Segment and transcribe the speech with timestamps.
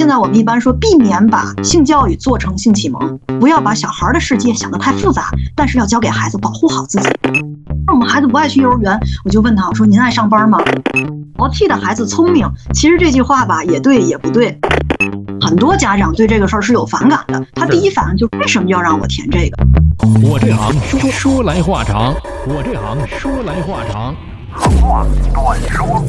[0.00, 7.10] 现在我们一般说，避免把性教育做成性启蒙，不要把小孩的世界想得太复杂，但是要教给孩子保护好自己。
[7.86, 10.58] 那我们孩子不爱去幼儿园，我就问他，我说您爱上班吗？
[11.36, 14.58] 淘气的孩子聪明，其实这句话吧也对也不对。
[15.38, 19.66] 很多家长对这个事儿是有反感的，他第一反应就为什么要让我填这个？
[20.26, 22.14] 我这行说说来话长，
[22.46, 24.14] 我这行说来话长。
[24.80, 26.02] 话短说。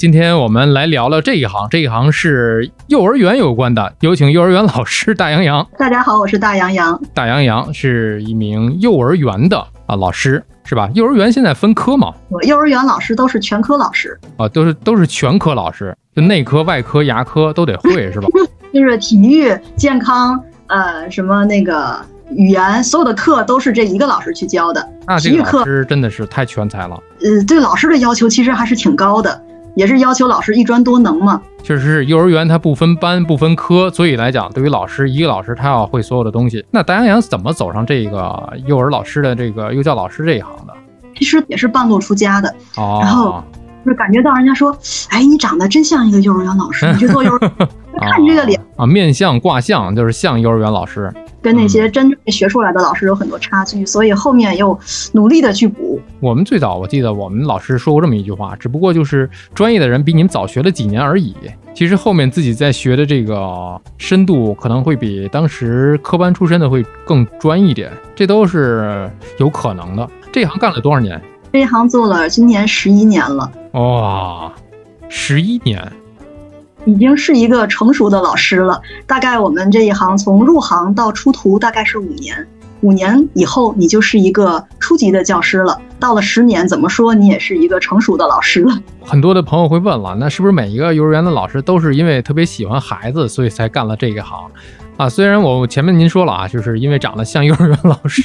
[0.00, 3.92] 今天我们来聊聊这一行，这一行是幼儿园有关的。
[4.00, 5.68] 有请幼儿园老师大杨洋。
[5.76, 6.98] 大家好，我是大杨洋。
[7.12, 10.88] 大杨洋是一名幼儿园的啊老师，是吧？
[10.94, 12.14] 幼儿园现在分科吗？
[12.30, 18.28] 我幼儿园老师都是全科老师啊，都是都是全科老师，就内科、外科、牙科都得会， 是吧？
[18.72, 21.94] 就是体育、健康，呃，什么那个
[22.30, 24.88] 语言，所有的课都是这一个老师去教的。
[25.06, 26.98] 那这个老师真的是太全才了。
[27.20, 29.44] 呃，对老师的要求其实还是挺高的。
[29.74, 31.40] 也是要求老师一专多能嘛？
[31.62, 36.64] 确实是幼儿园它不分班不分科，所以来讲，对于老师一个老师他要会所有的东西。
[36.70, 40.72] 那大杨洋怎么走上这个幼儿老师的这个幼教老师这一行的？
[41.16, 43.42] 其实也是半路出家的，哦，然后
[43.84, 44.76] 就是感觉到人家说，
[45.08, 47.38] 哎，你长得真像一个幼儿园老师，你去做幼儿，
[48.00, 51.12] 看你这个脸啊，面相卦相就是像幼儿园老师。
[51.42, 54.78] 跟那些真正学出来的老师有很多差距，所以后面又
[55.12, 55.98] 努力的去补。
[56.20, 61.34] 我们最早我记得我们老师说过这么一句话，只不过就是专业的人比你们早学了几年而已。
[61.72, 70.06] 其实后面自己在学的这个深度可能会比当时科班出身的会更专一点，这都是有可能的。
[70.30, 71.18] 这行干了多少年？
[71.52, 73.50] 这一行做了今年十一年了。
[73.72, 74.52] 哇，
[75.08, 75.90] 十一年。
[76.86, 78.80] 已经是一个成熟的老师了。
[79.06, 82.46] 大概我们这一行从入行到出徒大概是五年，
[82.80, 85.78] 五年以后你就是一个初级的教师了。
[86.00, 88.76] 到了十年，怎么说你也是一个成熟的老师了。
[89.04, 94.50] 很多的朋友会问了，那是不是每一个幼儿园的老师都是因为特别喜欢孩子，所以才干了这个行
[94.96, 95.08] 啊？
[95.08, 98.22] 虽然我前面您说了啊，就是因为长得像幼儿园老师，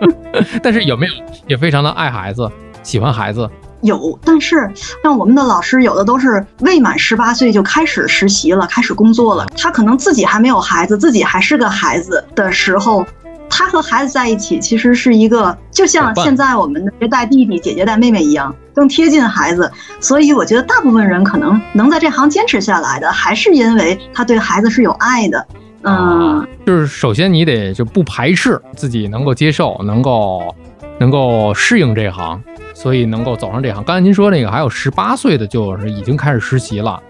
[0.62, 1.12] 但是有没有
[1.46, 2.50] 也非常的爱孩子，
[2.82, 3.48] 喜欢孩子？
[3.82, 4.70] 有，但是
[5.02, 9.44] 像我们的老师，有的都是未满十八岁就开始实习了，开始工作了。
[9.58, 13.04] 他可能自己还没有孩子，自己还是个孩子的时候，
[13.48, 19.70] 他和孩子在一起，其实是一个就像现在我们的带弟弟、姐姐带妹妹一样，更贴近孩子。
[20.00, 25.46] 所以我觉得大部分人可能能在这行坚持下来的，还是因为他对孩子是有爱的。
[25.82, 30.54] 嗯，就是首先你得就不排斥自己，能够接受，能够
[30.98, 32.42] 能够适应这行。
[32.76, 37.00] 所以能够走上这行，刚才您说那个还有十八岁的，就是已经开始实习了。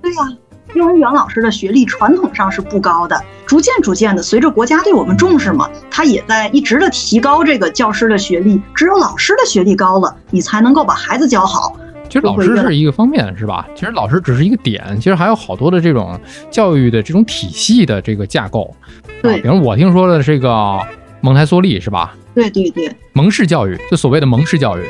[0.00, 0.22] 对呀，
[0.74, 8.60] 幼儿园老师的学历传统上是不高的，逐渐逐渐的，随着国家对我们重视嘛，他也在一直的提高这个教师的学历。
[8.74, 11.76] 只有老师的学历高了，你才能够把孩子教好。
[12.08, 13.68] 其实老师是一个方面，是吧？
[13.74, 16.18] 其实老师只是一个点，其实还有好多的这种
[16.50, 18.74] 教育的这种体系的这个架构。
[19.22, 20.78] 对，比如我听说的这个
[21.20, 22.14] 蒙台梭利，是吧？
[22.34, 24.82] 对对对，蒙氏教育就所谓的蒙氏教育，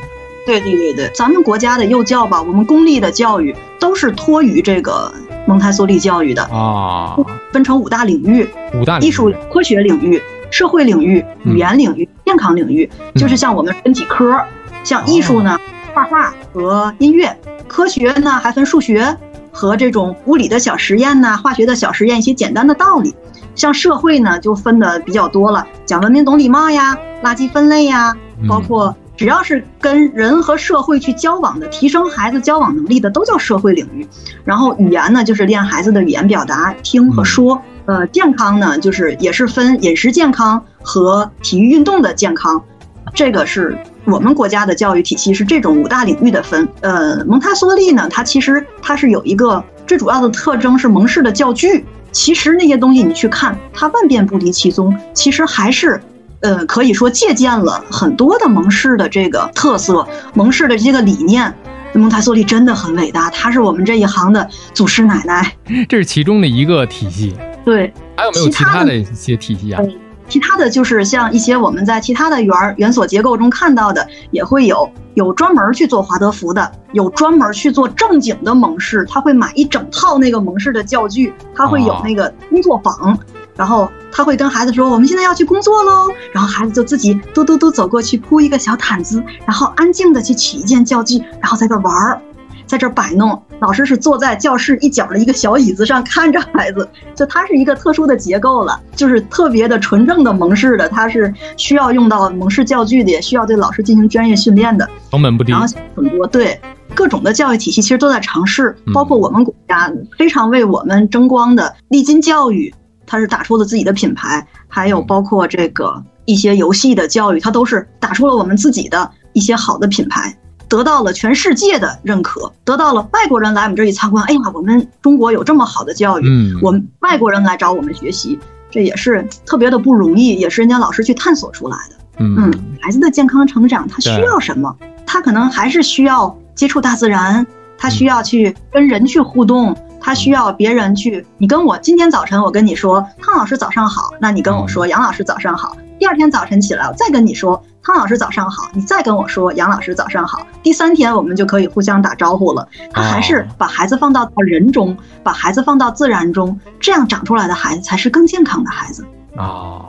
[0.46, 5.12] 对对对对，咱们国家的幼教吧，我们公立的教育都是托于这个
[5.50, 6.44] 蒙台梭利教育的。
[6.44, 7.16] 啊，
[7.50, 12.88] 分成五大领域：五大艺术科学领域、社会领域、语言领域、健康领域。
[13.16, 14.40] 就是像我们分几科，
[14.84, 15.58] 像艺术呢，
[15.92, 17.28] 画画和音乐；
[17.66, 19.16] 科学呢，还分数学
[19.50, 23.12] 和这种物理的小实验呐，化学的小实验，一些简单的道理。
[23.56, 28.16] 像社会呢，就分的比较多了，讲文明懂礼貌呀，垃圾分类呀，
[28.48, 34.08] 包括只要是跟人和社会去交往的，提升孩子交往能力的，都叫社会领域。
[34.46, 37.60] 然后语言呢，就是练孩子的语言表达，听和说。
[37.84, 42.64] 呃，健康呢，就是也是分饮食健康和体育运动的健康。
[43.12, 43.76] 这个是
[44.06, 46.66] 我们国家的教育体系是这种五大领域的分。
[46.80, 51.84] 呃，蒙台梭利呢，它其实它是有一个最主要的特征是蒙氏的教具。
[52.10, 54.96] 其实那些东西你去看，它万变不离其宗。
[55.12, 56.00] 其实还是，
[56.40, 61.54] 呃，可以说借鉴了很多的蒙氏的这个特色，蒙氏的这个理念。
[61.92, 65.56] 蒙台梭利真的很伟大，他是我们这一行的祖师奶奶。
[65.88, 67.34] 这是其中的一个体系。
[67.64, 69.82] 对，还有没有其他的一些体系啊？
[70.28, 83.18] 其他的就是像一些我们在其他的园园所结构中看到的，也会有有专门去做华德福的，有专门去做正经的蒙氏，他会买一整套那个蒙氏的教具，他会有那个工作坊，
[83.60, 92.18] 然后他会跟孩子说：“我们现在要去工作喽。”然后孩子就自己嘟嘟嘟走过去铺一个小毯子，然后安静的去取一件教具，然后在这玩儿。
[92.66, 106.58] 在这摆弄，老师是坐在教室一角的一个小椅子上看着孩子，就它是一个特殊的结构了，就是特别的纯正的蒙氏的，它是需要用到蒙氏教具的，也需要对老师进行专业训练的，成本不低，然后很多对。
[106.92, 112.74] 各种的教育体系其实都在尝试，嗯包括我们国家非常为我们争光的丽金教育，
[113.10, 120.32] 它是打出了自己的品牌，还有包括这个一些游戏的教育，它都是打出了我们自己的一些好的品牌。
[120.68, 124.24] 得到了全世界的认可，得到了外国人来我们这里参观。
[124.26, 128.38] 哎呀，我们中国有这么好的教育，嗯，我们外国人来找我们学习，
[128.70, 131.96] 这也是特别的不容易，也是人家老师去探索出来的。
[132.18, 134.72] 嗯嗯，孩子的健康成长，他需要什么？
[135.04, 137.44] 他可能还是需要接触大自然，
[137.76, 141.24] 他需要去跟人去互动，他需要别人去。
[141.38, 145.76] 你跟我今天早晨我跟你说，汤老师早上好，那你跟我说杨老师早上好。
[145.98, 150.46] 第二天早晨起来，我再跟你说汤老师早上好，你再跟我说杨老师早上好。
[150.62, 152.66] 第三天我们就可以互相打招呼了。
[152.90, 159.04] 他还是把孩子放到人中，把孩子放到自然中，这样长出来的孩子才是更健康的孩子。
[159.36, 159.84] 啊，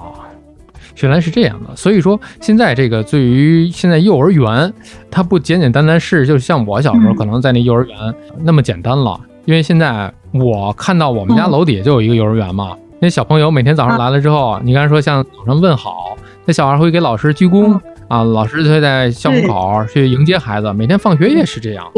[1.01, 1.73] 原来是这样的。
[1.77, 4.73] 所以说，现在这个对于现在幼儿园，
[5.09, 7.97] 它不简简单单是就像我小时候嗯可能在那幼儿园
[8.39, 9.17] 那么简单了。
[9.45, 16.15] 因为现在我看到我们家嗯楼底下就有一个幼儿园嘛，那小朋友每天早上来了之后，你刚才说像早上问好，
[16.45, 17.73] 那小孩会给老师鞠躬。
[17.73, 21.89] 嗯啊，老师就会在校门口去迎接孩子，每天放学也是这样。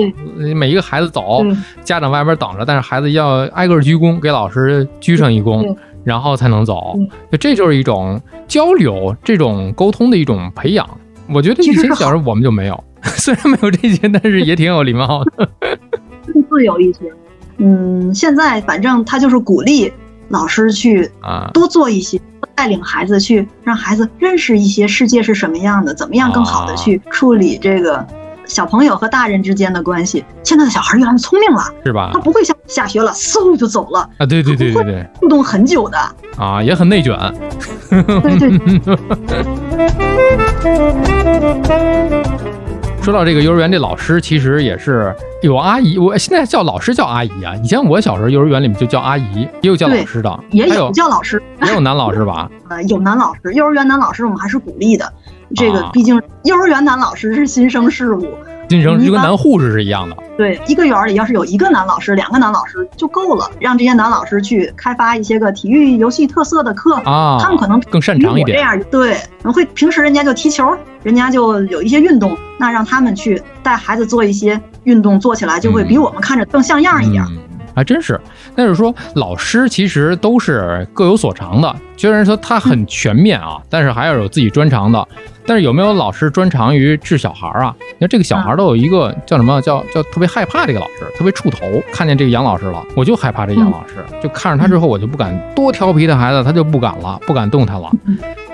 [0.56, 1.44] 每一个孩子走，
[1.84, 6.96] 家长外边等着，但是孩子要挨个鞠躬，给老师鞠上一躬，然后才能走。
[7.32, 10.88] 就这就是一种交流、这种沟通的一种培养。
[11.34, 15.50] 我觉得以前小时候我们就没有， 虽然没有这些，但是也挺有礼貌的。
[16.32, 17.12] 更 自由一些。
[17.58, 19.92] 嗯，现在反正他就是鼓励
[20.30, 22.20] 老师去啊，多做一些，
[22.56, 28.06] 带领孩子去让孩子认识一些世界是什么样的，怎么样更好的去处理这个
[28.46, 30.26] 小朋友和大人之间的关系。
[30.44, 32.20] 现在的小孩越来越聪明了，是吧他？
[32.20, 35.98] 不会像下学了嗖就走了，啊，对对对对对，互动很久的。
[36.38, 37.18] 啊，也很内卷。
[37.90, 38.50] 对对，
[43.04, 47.54] 说到这个幼儿园，这老师其实也是有阿姨，我现在叫老师叫阿姨啊。
[47.62, 52.50] 以前我小时候幼儿园里面就叫阿姨，也有叫老师的，也有叫老师，也有男老师吧？
[52.70, 55.12] 呃，有男老师，幼儿园男老师我们还是鼓励的。
[55.54, 56.16] 这个啊毕竟
[56.46, 58.26] 幼儿园男老师是新生事物，
[58.74, 60.18] 晋升就跟一般男护士是一样的。
[60.36, 68.58] 对，一个园里要是有一个男老师、两个男老师就够了，让这些男老师去开发一些个体育游戏特色的课，啊，他们可能更擅长一点。
[68.58, 77.24] 这样对，可能会平时人家就踢球，人家就有一些运动，那让他们去带孩子做一些运动，做起来就会比我们看着更像样一点。
[77.30, 77.38] 嗯，
[77.76, 78.20] 还真是。
[78.56, 85.08] 但是说老师其实都是各有所长的，虽然说他很全面啊，但是还要有自己专长的。
[85.46, 87.76] 但是有没有老师专长于治小孩啊？
[87.80, 91.82] 你看这个小孩都有一个叫什么叫叫特别害怕这个老师，特别怵头。
[91.92, 97.92] 看见这个杨老师了，我就害怕这杨老师，就看着他之后我就不敢多调皮的孩子他就不敢了，不敢动他了。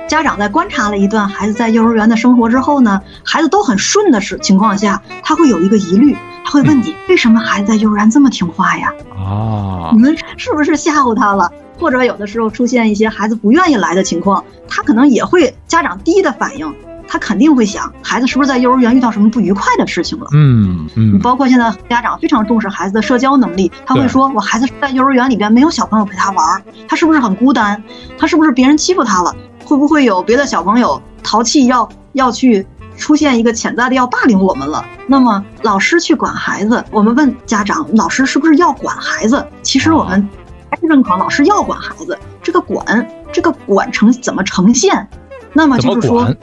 [0.08, 8.92] 家长在观察了一段孩子在幼儿园的生活之后呢，孩子都很顺的时情况下，他会有一个疑虑，他会问你为什么孩子在幼儿园这么听话呀？
[9.16, 11.52] 啊你，们是不是吓唬他了？
[11.80, 16.72] 或者有的时候出现一些孩子不愿意来的情况，他可能也会家长第一的反应，
[17.08, 20.28] 他肯定会想孩子是不是在幼儿园遇到什么不愉快的事情了。
[20.34, 27.82] 嗯嗯，包括现在家长非常重视孩子的社交能力，他会说：“我孩子在幼儿园里边没有小朋友陪他玩儿，他是不是很孤单？
[28.18, 29.36] 他是不是别人欺负他了？
[29.64, 32.66] 会不会有别的小朋友淘气要要去
[32.98, 39.44] 出现一个潜在的要霸凌我们了？”那么老师去管孩子，我们问家长，老师是不是要管孩子？
[39.64, 40.28] 其实我们
[40.70, 45.08] 还是认可老师要管孩子，这个管这个管呈怎么呈现？
[45.54, 46.34] 那么就是说？。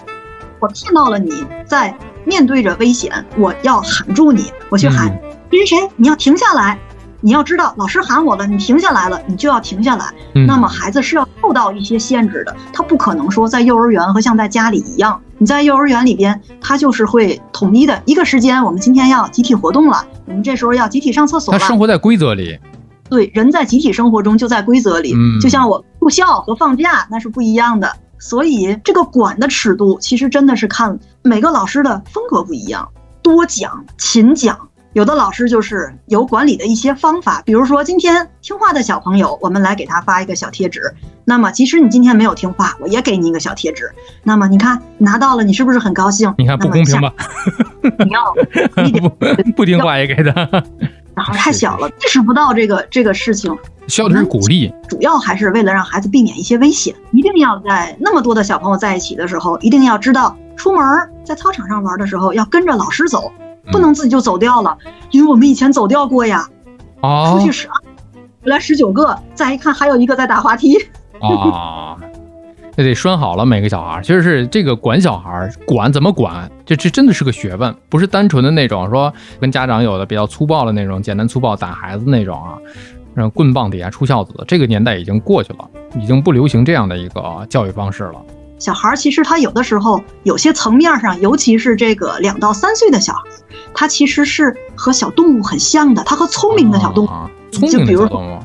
[0.58, 6.78] 我看到了你在面对着危险，我要喊住你，我去喊嗯谁谁谁，你要停下来。
[7.20, 10.06] 你要知道，老师喊我了，你停下来了，你就要停下来。
[10.34, 15.20] 嗯那么孩子是要受到一些限制的，他不可能说在幼儿园和像在家里一样。
[15.36, 21.58] 你在幼儿园里边，他就是会统一的一个时间，我们今天要集体活动了，我们这时候要集体上厕所了。
[21.60, 22.58] 他生活在规则里，
[23.08, 27.90] 对，人在集体生活中就在规则里，嗯就像我住校和放假那是不一样的。
[28.18, 32.88] 所以这个管的尺度，其实真的是看每个老师的风格不一样，
[33.22, 34.58] 多讲、勤讲。
[34.94, 40.80] 有的老师就是有管理的一些方法，比如说今天听话的小朋友，我们来给他发一个小贴纸。
[41.26, 43.90] 那么即使你今天没有听话，我也给你一个小贴纸。
[44.22, 46.32] 那么你看拿到了，你是不是很高兴？
[46.38, 47.12] 你看不公平吧？
[48.06, 48.34] 你要
[49.10, 50.48] 不不听话也给他，
[51.16, 53.56] 小孩太小了，意识不到这个这个事情。
[53.88, 54.72] 需要的是鼓励。
[54.88, 63.32] 主要还是为了让孩子避免一些危险，一定要在那么多的小朋友在一起的时候，一定要知道出门儿在操场上玩的时候要跟着老师走，
[63.72, 64.76] 不能自己就走掉了，
[65.10, 66.46] 因为我们以前走掉过呀，
[67.00, 67.66] 哦出去十，
[68.42, 70.76] 回来十九个，再一看还有一个在打滑梯，
[71.20, 71.96] 啊，
[72.76, 74.00] 那得拴好了每个小孩。
[74.02, 82.58] 其实是这个管小孩，管怎么管，这这真的是个学问，不是单纯的那种说跟家长有的比较粗暴的那种简单粗暴打孩子那种啊，
[83.14, 85.68] 让棍棒底下出孝子，这个年代已经过去了，
[85.98, 88.20] 已经不流行这样的一个教育方式了。
[88.58, 93.20] 小孩儿其实他有的时候有些层面上，尤其是这个两到三岁的小孩，
[93.74, 98.38] 他其实是和小动物很像的，他和聪明的小动物，啊、聪明的小动物，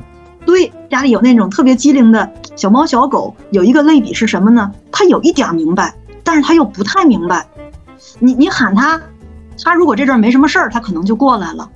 [0.44, 4.70] 对，家里有那种特别机灵的小猫小狗，有一个类比是什么呢？
[4.90, 5.94] 他有一点明白，
[6.24, 7.46] 但是他又不太明白。
[8.18, 9.00] 你你喊他，
[9.62, 11.68] 他如果这阵儿没什么事儿，他可能就过来了；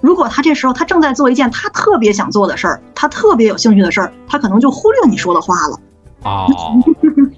[0.00, 5.80] 如果他这时候他正在做一件他特别想做的事儿，他特别有兴趣的事儿，他可能就忽略你说的话了。
[6.24, 6.46] 哦，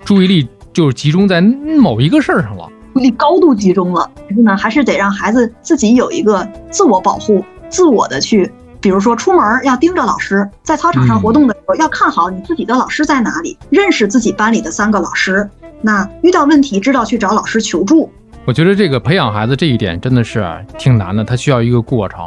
[0.05, 4.11] 注意力就是集中在某一个事儿上了，注意力高度集中了。
[4.29, 15.49] 但是呢，还是得让孩子自己有一个自我保护、自我的去，比如说出门要盯着老师，在操场上活动的时候要看好你自己的老师在哪里，认识自己班里的三个老师。
[15.81, 18.11] 那遇到问题知道去找老师求助。
[18.45, 20.45] 我觉得这个培养孩子这一点真的是
[20.77, 22.21] 挺难的，他需要一个过程。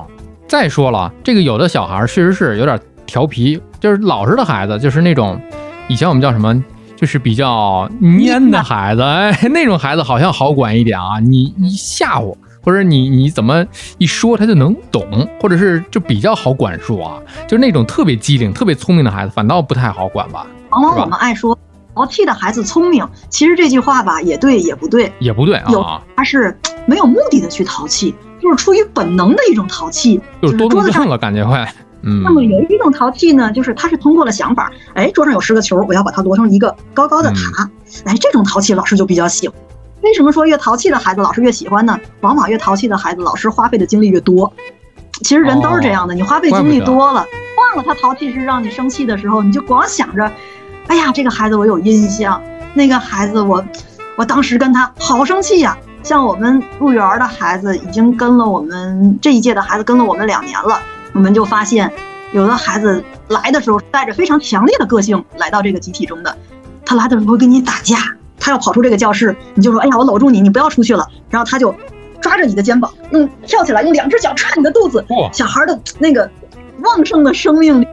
[0.47, 5.37] 再说了，这个有的小孩确实是有点调皮，就是老实的孩子，就是那种。
[5.89, 6.63] 以前我们叫什么？
[6.95, 11.19] 就是比较蔫的孩子，哎，那种孩子好像好管一点啊。
[11.19, 12.33] 你一吓唬，
[12.65, 13.63] 或者你你怎么
[13.99, 15.05] 一说，他就能懂，
[15.39, 17.21] 或者是就比较好管束啊。
[17.47, 20.47] 就是那种特别机灵、特别聪明的孩子，反倒不太好管吧。
[20.71, 21.57] 往往我们爱说
[21.93, 25.71] 淘气的孩子聪明，其实这句话吧，也对，也不对，也不对啊。
[25.71, 25.85] 有
[26.17, 26.57] 他是
[26.87, 31.63] 没有目的的去淘气，就是出于本能的一种淘气，就是多动症了，感觉会。
[32.07, 37.69] 嗯那么有一种淘气呢，就是他是通过了想法，哎，桌上有十个球，我要把它摞成一个高高的塔，
[38.03, 39.57] 哎，这种淘气老师就比较喜欢。
[40.05, 41.99] 为什么说越淘气的孩子老师越喜欢呢？
[42.21, 44.53] 往往越淘气的孩子老师花费的精力越多。
[45.23, 47.25] 其实人都是这样的，你花费精力多了，
[47.57, 50.31] 忘了他淘气是让你生气的时候，你就光想着，
[50.87, 52.39] 哎呀，这个孩子我有印象，
[52.75, 53.65] 那个孩子我，
[54.15, 55.75] 我当时跟他好生气呀。
[56.03, 60.79] 像我们入园的孩子，已经跟了我们这一届的孩子跟了我们两年了。
[61.13, 61.91] 我们就发现，
[62.31, 66.37] 有的孩子来的时候带着非常强烈的个性来到这个集体中的，
[66.85, 67.97] 他来的时候会跟你打架，
[68.45, 71.73] 他要跑出这个教室，你就说：“哎呀，我搂住你，你不要出去了。”然后他就
[72.21, 75.03] 抓着你的肩膀，用跳起来，用两只脚踹你的肚子。
[75.33, 76.29] 小孩的那个
[76.83, 77.87] 旺盛的生命力，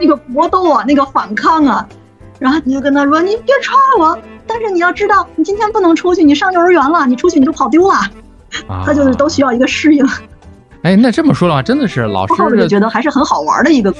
[0.00, 1.84] 那个搏斗啊，那个反抗啊，
[2.38, 7.96] 然后你就跟他说：“你别踹我，但是你要知道，你今天不能出去，你上幼儿园了，你出去你就跑丢了。”
[8.86, 10.06] 他就是都需要一个适应。
[10.82, 13.92] 哎，那这么说的话，真的是老师就觉得还是很好玩的一个，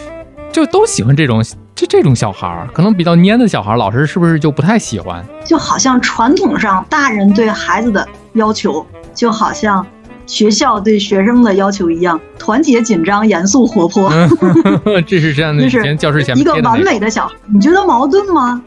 [0.52, 1.42] 就都喜欢这种
[1.76, 5.23] 这这种小孩儿，可能比较蔫的小孩儿，老师是不是就不太喜欢？
[5.45, 9.87] 就好像传统上大人对孩子的要求，就好像
[10.25, 14.11] 学校对学生的要求一样，团结、紧张、严肃、活泼。
[15.06, 18.62] 这是这样的，就是教室前一个完美的小孩，你觉得矛盾吗？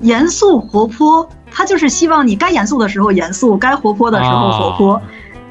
[0.00, 5.02] 严肃活泼，他就是希望你该严肃的时候严肃，该活泼的时候活泼。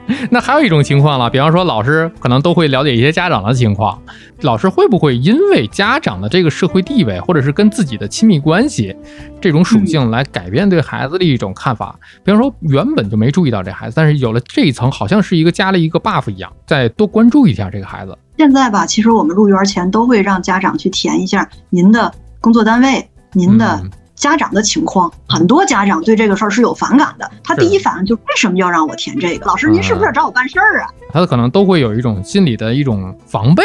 [0.32, 4.02] 那还有一种情况了，比方说老师可能都会了解一些家长的情况，
[4.42, 8.96] 老师会不会因为家长的这个社会地位，或者是跟自己的亲密关系
[9.40, 11.96] 这种属性来改变对孩子的一种看法？
[12.24, 18.18] 比方说原本就没注意到这孩子，但是有了这一层，好像是一个加了一个 buff 一样，再多关注一下这个孩子。
[18.38, 23.82] 现在吧，其实我们入园前都会让家长去填一下您的工作单位，您的。
[24.20, 27.32] 家长的情况，很多家长对这个事儿是有反感的。
[27.42, 29.46] 他第一反应就为什么要让我填这个？
[29.46, 30.90] 老师，您是不是要找我办事儿啊？
[31.14, 33.64] 他可能都会有一种心理的一种防备，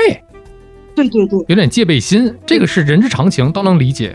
[0.94, 2.32] 对对对，有点戒备心。
[2.46, 4.14] 这个是人之常情，都能理解。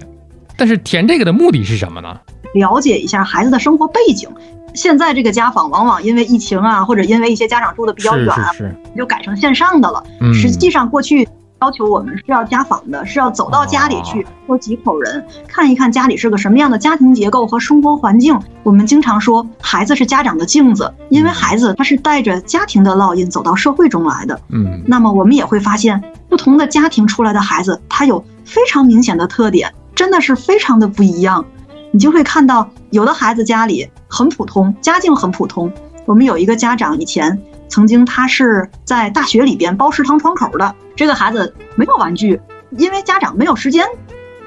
[0.55, 2.17] 但是填这个的目的是什么呢？
[2.53, 4.29] 了解一下孩子的生活背景。
[4.73, 10.01] 现在这个家访往往因为疫情啊，或者因为一些家长住的比较远，是就改成线上的了。
[10.33, 11.27] 实际上过去。
[11.61, 18.39] 要求我们是要家访的，是要走到家里去，说几口人看一看家里是个什么样的家庭结构和生活环境。
[18.63, 24.39] 我们经常说，孩子是家长的镜子，因为孩子他是带着家庭的烙印走到社会中来的。
[24.49, 31.43] 嗯，那么我们也会发现，不同的家庭出来的孩子，他有非常明显的特点，真的是非常的不一样。
[31.91, 35.69] 你就会看到，有的孩子家里很普通，家境很普通。
[36.05, 37.37] 我们有一个家长以前。
[37.69, 40.75] 曾经，他是在大学里边包食堂窗口的。
[40.95, 43.85] 这个孩子没有玩具，因为家长没有时间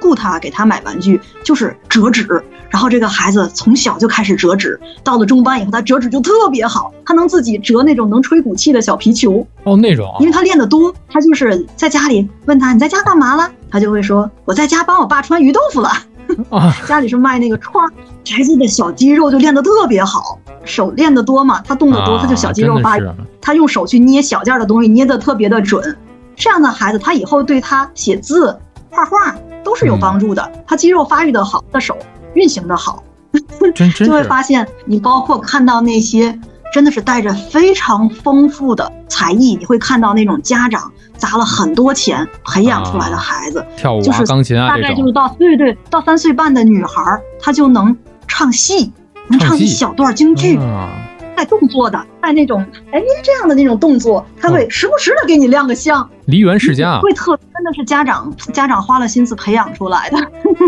[0.01, 2.43] 雇他给他买玩具，就是折纸。
[2.69, 9.47] 然后这个孩子从小就开始折纸，到了中班以后，他折纸就特别好，他能自己折那种能吹鼓气的小皮球。
[9.65, 15.91] 哦，那种，因为他练得多，他就是在家里问他你在家干嘛了，他就会说我在家帮我爸穿鱼豆腐了。
[16.51, 17.87] 啊，家里是卖那个串，
[18.29, 23.09] 孩子的小肌肉就练得特别好，手练得多嘛，他动得多，他就小肌肉发育，
[23.41, 25.97] 他用手去捏小件的东西，捏得特别的准。
[26.35, 28.59] 这样的孩子，他以后对他写字、
[28.91, 30.51] 画画都是有帮助的。
[30.67, 31.97] 他肌肉发育的好的手，
[32.35, 33.03] 运行的好，
[34.05, 36.39] 就会发现你包括看到那些
[36.73, 40.91] 真的是带着非常丰富的才艺，你会看到那种家长
[41.23, 48.93] 砸了很多钱培养出来的孩子，跳舞啊、就是钢琴啊大概就是，到对对到三岁半的女孩儿，她就能唱戏，
[49.29, 50.57] 能唱一小段京剧。
[50.57, 50.89] 啊
[51.35, 60.19] 带动作的，带那种哎这样的那种动作，他会时不时的给你亮个相，梨园世家啊，会特真的是家长家长花了心思培养出来的，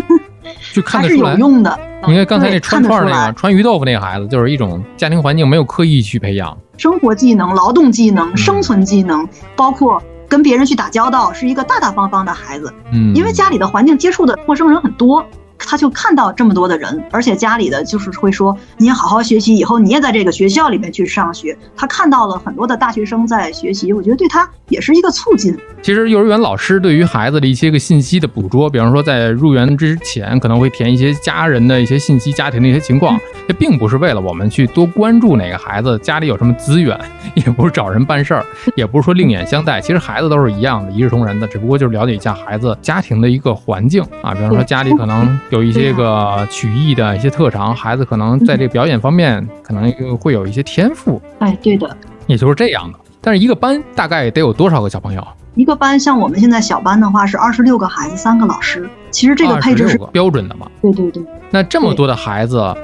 [0.73, 1.33] 就看得出来。
[1.33, 1.79] 有用的。
[2.09, 10.03] 你看刚才那对穿串儿那个穿鱼豆腐那个孩子，就是一种家庭环境没有刻意去培养，生活技能、劳动技能、嗯生存技能，包括
[10.35, 12.75] 跟别人去打交道，是一个大大方方的孩子。
[12.93, 15.25] 嗯，因为家里的环境接触的陌生人很多，
[15.59, 21.57] 他就看到这么多的人，而且家里的就是会说你也好好学习，以后你也在这个学校里面去上学。
[21.77, 25.57] 他看到了很多的大学生在学习，我觉得对他也是一个促进。
[25.83, 36.99] 其实幼儿园老师对于孩子的一些个信息的捕捉，比方说在入园之前可能会填一些家人的一些信息、家庭的一些情况，这并不是为了我们去多关注哪个孩子家里有什么资源，
[37.35, 38.45] 也不是找人办事儿，
[38.77, 39.81] 也不是说另眼相待。
[39.81, 51.97] 其实孩子都是一样的，一视同仁的，只不过就是了解一下孩子家庭的一个环境啊，比方说家里可能有一些个曲艺的一些特长，孩子可能在这个表演方面 可能会有一些天赋，哎，对的，
[52.27, 52.99] 也就是这样的。
[53.21, 55.27] 但是一个班大概得有多少个小朋友？
[55.55, 58.89] 一个班像我们现在小班的话是二十六个孩子，三个老师。
[59.11, 60.67] 其实这个配置是标准的嘛？
[60.83, 62.75] 对对对，那这么多的孩子，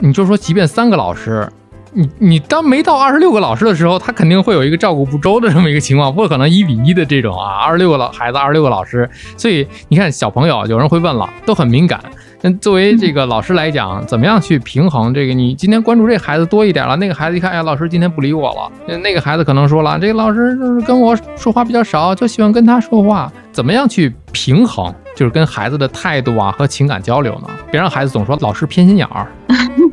[0.00, 1.48] 你就说，即便三个老师，
[1.96, 11.98] 你你当没到二十六个老师的时候，他肯定会有一个照顾不周的这么一个情况，不可能一比一的这种啊，二十六个老孩子，二十六个老师，所以你看小朋友，有人会问了，都很敏感。
[12.46, 15.34] 那作为这个老师来讲，怎么样去平衡这个？
[15.34, 18.70] 你今天关注这孩子多一点了，那个孩子一看，哎呀，老师今天不理我了。
[18.86, 23.32] 那那个孩子可能说了，这个老师就是跟我说话比较少，就喜欢跟他说话。
[23.50, 24.94] 怎么样去平衡？
[25.16, 27.48] 就是跟孩子的态度啊和情感交流呢？
[27.72, 29.26] 别让孩子总说老师偏心眼儿。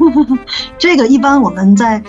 [0.78, 2.04] 这个一般我们在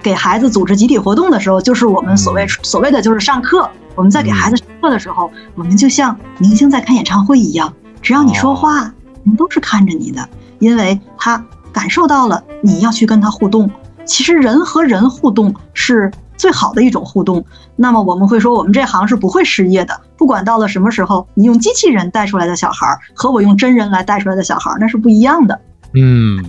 [0.00, 3.68] 给孩子组织集体活动的时候，就是我们所谓所谓的就是上课。
[3.96, 10.28] 我们在给孩子上课的时候，我们就像明星在看演唱会一样，只要你说话，人都是看着你的，
[10.58, 13.70] 因为他感受到了你要去跟他互动。
[14.04, 17.44] 其实人和人互动是最好的一种互动。
[17.76, 20.00] 那么我们会说，我们这行是不会失业的。
[20.16, 25.60] 不管到了什么时候，你用机器人带出来的小孩儿和我用真人来带出来的小孩儿，那是不一样的。
[25.92, 26.42] 嗯，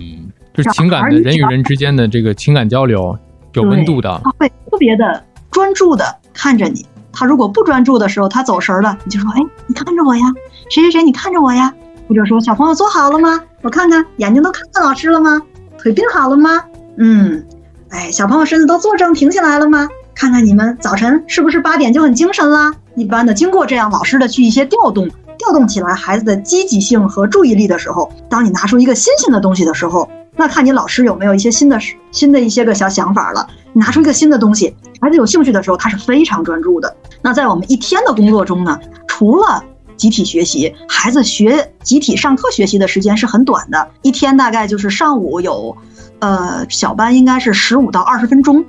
[0.54, 3.16] 就是情感的人与人之间的这个情感交流
[3.52, 4.20] 有温度的。
[4.24, 6.86] 他会特别的专注的看着你。
[7.12, 10.22] 他如果不专注的时候，他走神儿了，你就说：“哎，你看着我呀，
[10.70, 11.74] 谁谁谁，你看着我呀。”
[12.10, 13.40] 或者说：“小朋友坐好了吗？
[13.62, 15.40] 我看看，眼睛都看看老师了吗？
[15.78, 16.60] 腿并好了吗？
[16.96, 17.46] 嗯，
[17.90, 19.88] 哎，小朋友身子都坐正挺起来了吗？
[20.12, 22.74] 看看你们早晨是不是八点就很精神啦？
[22.96, 31.78] 一般的，经过这样老师的去一些调动，调动起来孩子的积极性和注意力的时候，当你拿出一个新鲜的东西的时候，那看你老师有没有一些新的
[32.10, 33.46] 新的一些个小想法了。
[33.72, 36.92] 拿出一个新的东西，孩子有兴趣的时候，他是非常专注的。
[37.22, 39.62] 那在我们一天的工作中呢，除了
[40.00, 45.76] 集体学习，孩子学集体上课学习的时间是很短的，一天大概就是上午有，
[46.20, 48.64] 呃，小班应该是十五到二十分钟，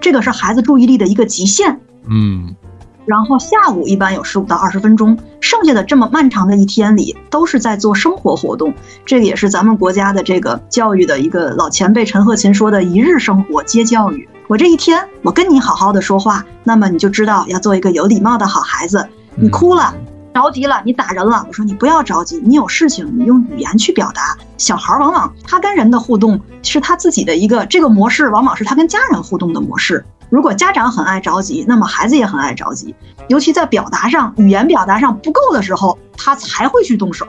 [0.00, 1.78] 这个是孩子注意力的一个极限。
[2.08, 2.56] 嗯，
[3.04, 8.72] 然后下午一般有十五到二十分钟，剩下的这么漫长的一天里，都是在做生活活动。
[9.04, 14.26] 这个也是咱们国家的这个教育的一个老前辈陈鹤琴说的“一日生活皆教育”。
[14.48, 19.06] 我这一天，我跟你好好的说话，那么你就知道要做一个有礼貌的好孩子。
[19.36, 19.94] 你哭了，
[20.32, 24.36] 着急了，你打人了，我说你不要着急，你有事情你用语言去表达。
[24.56, 30.04] 小孩往往他跟人的互动是他自己的一个这个模式，往往是他跟家人互动的模式。
[30.28, 32.94] 如果家长很爱着急，那么孩子也很爱着急，
[33.28, 37.26] 尤其在表达上、语言表达上不够的时候，他才会去动手。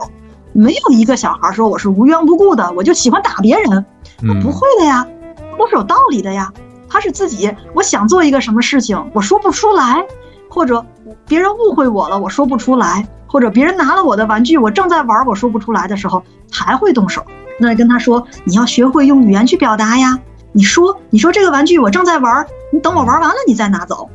[0.53, 3.85] 没有一个小孩说我是无缘无故的，我就喜欢打别人，
[4.21, 5.07] 嗯不会的呀，
[5.57, 6.53] 都是有道理的呀。
[6.87, 10.05] 他是自己，我想做一个什么事情，我说不出来，
[10.51, 10.85] 或者
[11.25, 17.25] 别人误会我了，我说不出来，或者别人拿了我的玩具，我正在玩，我说不出来的时候，还会动手。
[17.57, 20.19] 那跟他说，你要学会用语言去表达呀。
[20.51, 24.09] 你说，你说这个玩具我正在玩，你等我玩完了你再拿走。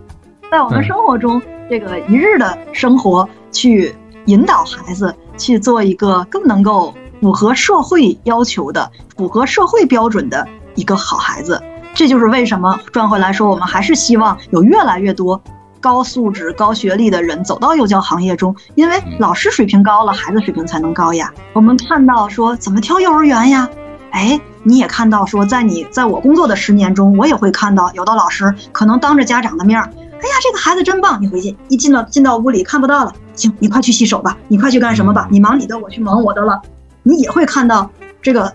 [0.50, 3.94] 在我们生活中，这个一日的生活，去
[4.26, 11.62] 引导孩子去做一个更能够符合社会要求的、符合社会标准的一个好孩子。
[11.94, 15.40] 这就是为什么转回来说，我们还是希望有越来越多
[15.86, 21.32] 高素质、高学历的人走到幼教行业中，因为老师水平高了，孩子水平才能高呀。
[21.52, 23.70] 我们看到说怎么挑幼儿园呀？
[24.10, 31.22] 哎，你也看到说，在你在我工作的十年中，我也会看到有的老师可能当着家长的面儿，哎呀，这个孩子真棒！
[31.22, 36.60] 你回去一进到进到屋里看不到了，行，你快去洗手吧，你快去干什么吧，你忙你的，我去忙我的了。
[37.04, 37.88] 你也会看到
[38.20, 38.52] 这个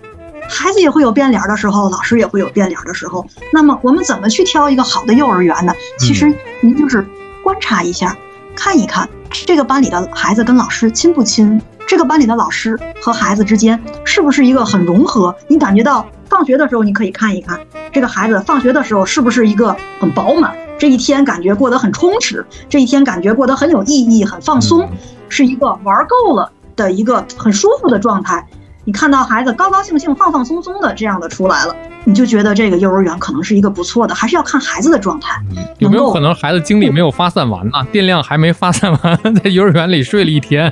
[0.50, 3.26] 孩子也会有变脸的时候，老师也会有变脸的时候。
[3.54, 5.74] 那么我们怎么去挑一个好的幼儿园呢？
[5.98, 7.08] 其实您就是
[7.44, 8.16] 观察一下，
[8.56, 15.36] 看一看这个班里的孩子跟老师亲不亲，这个班里的老师和孩子之间是不是一个很融合？
[15.48, 17.60] 你感觉到放学的时候，你可以看一看
[17.92, 24.90] 这个孩子放学的时候是不是一个很饱满，这一天感觉过得很充实，这一天感觉过得很有意义、很放松，
[25.28, 28.48] 是一个玩够了的一个很舒服的状态。
[28.84, 35.40] 你看到孩子高高兴兴、放放松松的这样的出来了，你就觉得这个幼儿园可能是一个不错的，还是要看孩子的状态。
[35.78, 37.74] 有没有可能孩子精力没有发散完呢？
[37.92, 40.72] 电量还没发散完，在幼儿园里睡了一天，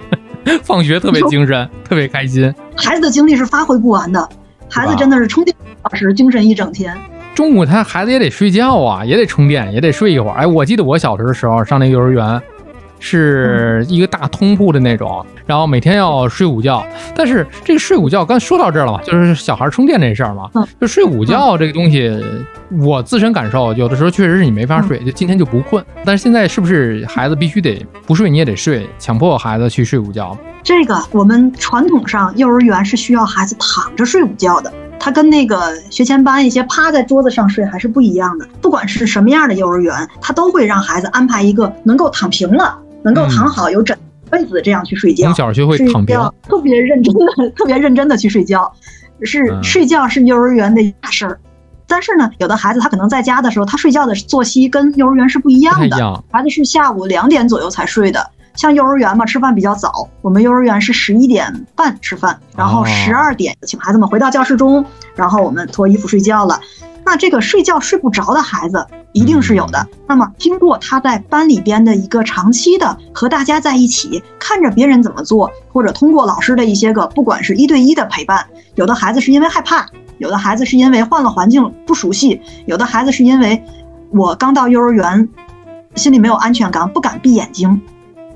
[0.63, 2.52] 放学特别精神， 特别开心。
[2.76, 4.28] 孩子的精力是发挥不完的，
[4.67, 6.98] 孩子真的是充电小时，精神一整天。
[7.36, 10.34] 中午他孩子也得睡觉啊，也得充电，也得睡一会儿。
[10.34, 12.41] 哎，我记得我小时候的时候上那幼儿园。
[12.99, 16.85] 是一个大通铺的那种，然后每天要睡午觉。
[17.15, 20.49] 但是这个睡午觉，刚说到这儿了嘛，就是小孩充电这事儿嘛。
[20.79, 22.12] 就睡午觉这个东西，
[22.81, 25.83] 我自身感受，有的时候确实是你没法睡，就今天就不困。
[26.05, 30.38] 但是现在是不是孩子必须得不睡你也得睡，强迫孩子去睡午觉？
[30.62, 38.45] 这个我们传统上幼儿园是需要孩子躺着睡午觉的，他跟那个学前班一些趴在桌子上睡还是不一样的。
[38.62, 42.77] 不管是什么样的幼儿园，他都会让孩子安排一个能够躺平了。
[43.03, 43.97] 能够躺好，有枕
[44.29, 48.71] 被子这样去睡觉，从小学会躺平，特别认真的， 特别认真的去睡觉，
[49.23, 51.39] 是睡觉是幼儿园的大事儿。
[51.88, 56.23] 但是呢，有的孩子他可能在家的时候，他睡觉的作息跟幼儿园是不一样的。
[56.31, 60.07] 孩子是下午两点左右才睡的，像幼儿园嘛，吃饭比较早。
[60.21, 64.85] 我们幼儿园是十一点半吃饭，然后十二点请孩子们回到教室中，
[65.15, 66.59] 然后我们脱衣服睡觉了。
[67.10, 69.88] 那这个睡觉睡不着的孩子一定是有的。
[70.08, 78.45] 那么经过他在班里边的一个长期的和大家在一起，看着别人怎么做，或者通过老师的一些个不管是一对一的陪伴，
[78.76, 79.88] 有的孩子是因为害怕，
[80.19, 83.63] 有的孩子是因为换了环境不熟悉，有的孩子是因为
[84.12, 85.28] 我刚到幼儿园，
[85.95, 87.82] 心里没有安全感，不敢闭眼睛，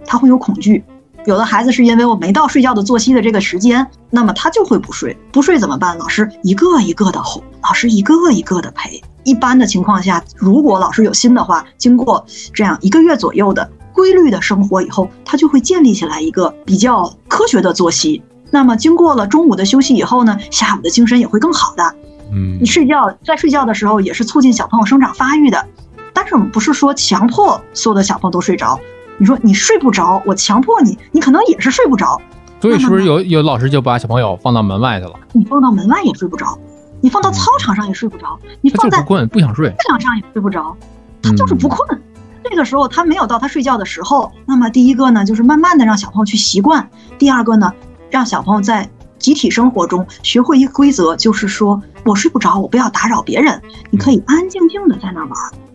[0.04, 0.84] 他会有恐惧。
[1.26, 5.18] 有的孩子是因为我没到睡觉的作息的这个时间，那么他就会不睡。
[5.32, 5.98] 不睡怎么办？
[5.98, 9.02] 老师一个一个的哄，老师一个一个的陪。
[9.24, 18.22] 一般的情况下，如果老师有心的话，经过这样一个月左右的规律的生活以后，他就会建立起来一个比较科学的作息。
[18.52, 21.96] 那么经过了中午的休息以后呢，下午的精神也会更好的。
[22.34, 25.66] 嗯，你睡觉在睡觉的时候也是促进小朋友生长发育的，
[26.14, 28.78] 但是我们不是说强迫所有的小朋友都睡着。
[29.17, 32.19] 你说你睡不着，我强迫你，你可能也是睡不着。
[32.62, 35.13] 所以是不是有有老师就把小朋友放到门外去了？
[35.34, 36.58] 你放到门外也睡不着，
[37.02, 40.76] 你放到操场上也睡不着，你放在不困不想睡，操场上也睡不着，
[41.21, 42.02] 他就是不困。
[42.43, 46.82] 这个时候他没有到他睡觉的时候，那么第一个呢，就是慢慢的让小朋友去习惯；
[47.17, 47.73] 第二个呢，
[48.10, 55.32] 让小朋友在集体生活中学会一个规则，就是说我睡不着，我不要打扰别人，你可以安安静静的在那玩。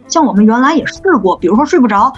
[0.08, 2.12] 像我们原来也试过，比如说睡不着，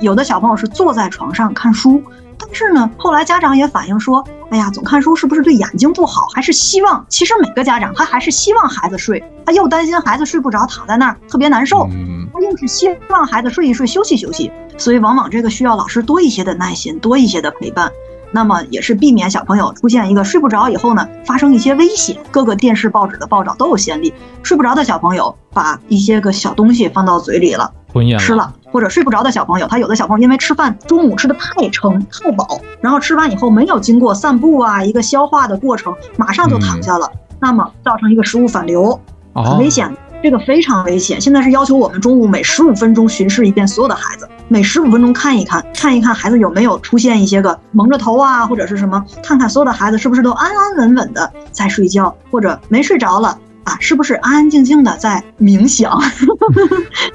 [0.00, 2.02] 有的小朋友是坐在床上看书，
[2.38, 6.26] 但是呢，后来家长也反映说，哎呀，总看书是不是对眼睛不好？
[6.34, 11.88] 还是希望，其实每个家长他还是希望孩子睡，他又担心孩子睡不着，躺在那儿特别难受，
[12.32, 17.90] 他又是希望孩子睡一睡，休息休息，所以往往这个需要老师多一些的耐心，多一些的陪伴。
[18.32, 22.16] 那么也是避免小朋友出现一个睡不着以后呢，发生一些危险。
[22.30, 24.12] 各个电视、报纸的报道都有先例，
[24.42, 37.10] 睡不着的小朋友把一些个小东西放到嘴里了，吞咽吃了，或者睡不着的小朋友，他有的小朋友因为吃饭中午吃的太撑太饱，然后吃完以后没有经过散步啊一个消化的过程，马上就躺下了，
[37.40, 39.00] 那么造成一个食物反流，
[39.34, 39.94] 很危险。
[40.22, 53.38] 这个非常危险，现在是要求我们中午每十五分钟巡视一遍所有的孩子，每十五分钟看一看，看一看孩子有没有出现一些个蒙着头啊，或者是什么，看看所有的孩子是不是都安安稳稳的在睡觉，或者没睡着了。
[53.64, 56.00] 啊，是不是安安静静的在冥想？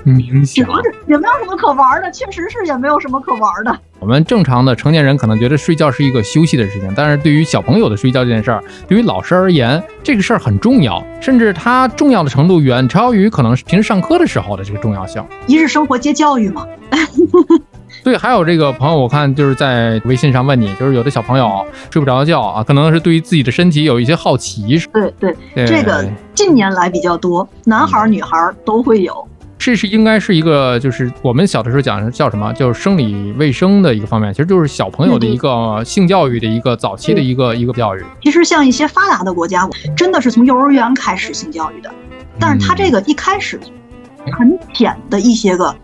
[0.06, 0.68] 冥想
[1.08, 3.80] 也没有什么可玩的，确实是也没有什么可玩的。
[4.02, 15.24] 我们正常的成年人可能觉得睡觉是一个休息的事情，但是对于小朋友的睡觉这件事儿，对于老师而言，这个事儿很重要，甚至它重要的程度远超于可能是平时上课的时候的这个重要性。
[15.46, 16.66] 一日生活皆教育嘛。
[18.04, 24.82] 对，还有这个朋友，我看就是在微信上问你，就是有的小朋友睡不着觉啊，可能是对于自己的身体有一些好奇。
[24.92, 29.28] 对对，这个近年来比较多，男孩儿女孩儿都会有。
[29.64, 38.04] 这是应该是一个，就是我们小的时候讲叫什么，就是生理卫生的一个方面，其实就是小朋友的一个性教育的一个早期的一个一个教育。
[38.24, 41.92] 其实像一些发达的国家，真的是从幼儿园开始性教育的，
[42.40, 43.60] 但是他这个一开始
[44.32, 45.76] 很浅的一些个。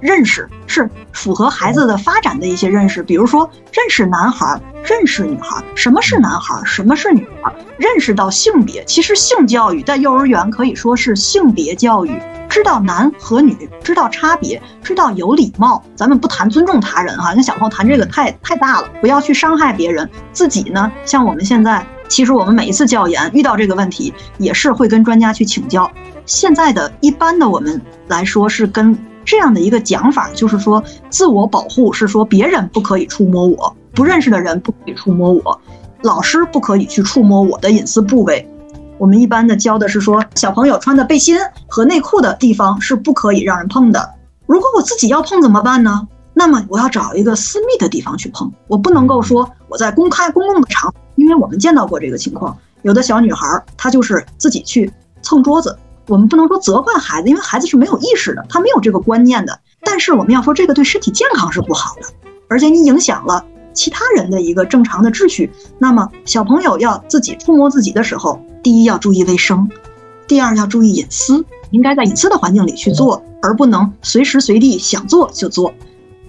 [0.00, 8.82] 认识，是符合孩子的发展的一些认识，比如说认识男孩，认识女孩，什么是男孩，什么是女孩，认识到性别。
[8.84, 15.82] 其实性教育在幼儿园可以说是性别教育，知道男和女，知道差别，知道有礼貌。
[15.94, 20.08] 咱们不谈尊重他人哈，跟小朋友谈这个太太大了，不要去伤害别人。
[20.32, 25.90] 自己呢，像我们现在，其实我们每一次教研遇到这个问题，也是会跟专家去请教。
[26.24, 28.98] 现在的一般的我们来说是跟。
[29.24, 35.60] 这样的一个讲法，就是说自我保护是说别人不可以触摸我，不认识的人不可以触摸我，
[36.02, 38.48] 老师不可以去触摸我的隐私部位。
[38.98, 44.10] 我们一般的教的是说，小朋友穿的背心和内裤的地方是不可以让人碰的。
[44.46, 46.06] 如果我自己要碰怎么办呢？
[46.32, 54.90] 那么我要找一个私密的地方去碰，我不能够说我在公开公共的场，因为我们见到过这个情况，有的小女孩她就是自己去
[55.22, 55.76] 蹭桌子。
[56.06, 59.60] 我们不能说责怪孩子，因为孩子是没有意识的，他没有这个观念的。
[59.82, 62.08] 但是我们要说，这个对身体健康是不好的，
[62.48, 65.50] 而且你影响了其他人的一个正常的秩序。
[65.78, 69.68] 那么小朋友要自己触摸自己的时候，第一要注意卫生，
[70.26, 75.72] 第二要注意隐私，应该在隐私的环境里去做，而不能随时随地想做就做。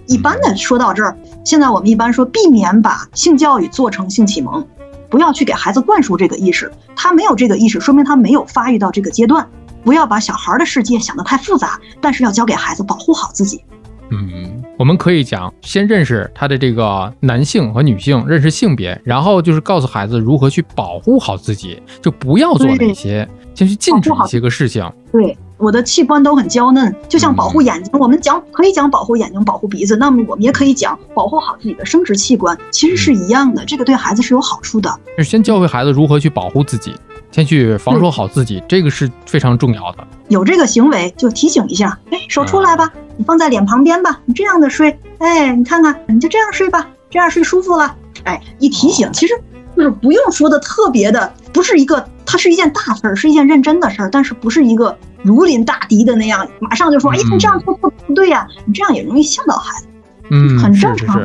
[0.06, 4.66] 一般的说到这儿，现在我们一般说避免把性教育做成性启蒙，
[5.10, 9.48] 不要去给孩子灌输这个意识，他没有这个意识，说明他没有发育到这个阶段。
[9.84, 13.62] 不要把小孩的世界想得太复杂，但是要教给孩子保护好自己。
[14.10, 24.86] 嗯，我们可以讲，先认识他的这个男性和女性，认识性别，然后就是告诉孩子如何去保护好自己，就不要做那些，先去禁止一些个事情。
[25.10, 34.94] 对，我的器官都很娇嫩，就像保护眼睛，我们讲可以讲保护眼睛、保护鼻子，那么我们也可以讲保护好自己的生殖器官，其实是一样的，这个对孩子是有好处的。
[35.16, 36.94] 是先教会孩子如何去保护自己。
[37.32, 40.06] 先去防守好自己，这个是非常重要的。
[40.28, 47.96] 有这个行为就提醒一下，哎，手出来吧，你放在脸旁边吧，你这样的睡，哎，你看看，你就这样睡吧，这样睡舒服了。
[48.24, 49.34] 哎，一提醒，其实
[49.74, 59.86] 就是不用说的特别的，不是一个，它是一件大事儿，是一件认真的事儿，但是不是一个如临大敌的那样，马上就说，哎，你这样做不不对呀，你这样也容易吓到孩子，
[60.30, 61.20] 嗯，很正常。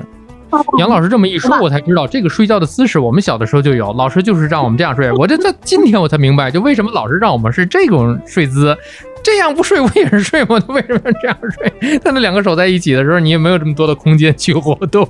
[0.80, 5.12] 杨老师这么一说，我才知道这个睡觉的姿势，我们小的时候就有，老师就是让我们这样睡。
[5.18, 8.78] 我这这今天我才明白，就为什么老师让我们是这种睡姿，
[9.24, 10.62] 这样不睡我也是睡吗？
[10.68, 12.00] 为什么要这样睡？
[12.00, 15.04] 他那两个手在一起的时候，你也没有这么多的空间去活动。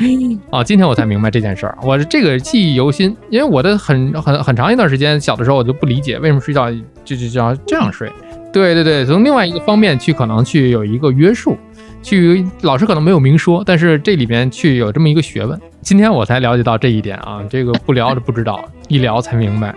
[0.50, 6.70] 啊，今天我才明白这件事儿，我这个记忆犹新，因为我的很很很长一段时间小的时候，我就不理解为什么睡觉
[7.04, 8.10] 就就就要这样睡。
[8.50, 11.56] 对对对，从另外一个方面去可能去有一个约束。
[12.02, 15.60] 去老师可能没有明说，但是这里面去有这么一个学问。
[15.82, 19.74] 今天我才了解到这一点啊，这个不聊着不知道，一聊才明白。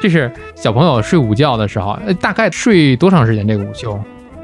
[0.00, 3.46] 这是小朋友睡午觉的时候，大概睡多长时间？
[3.46, 3.98] 这个午休？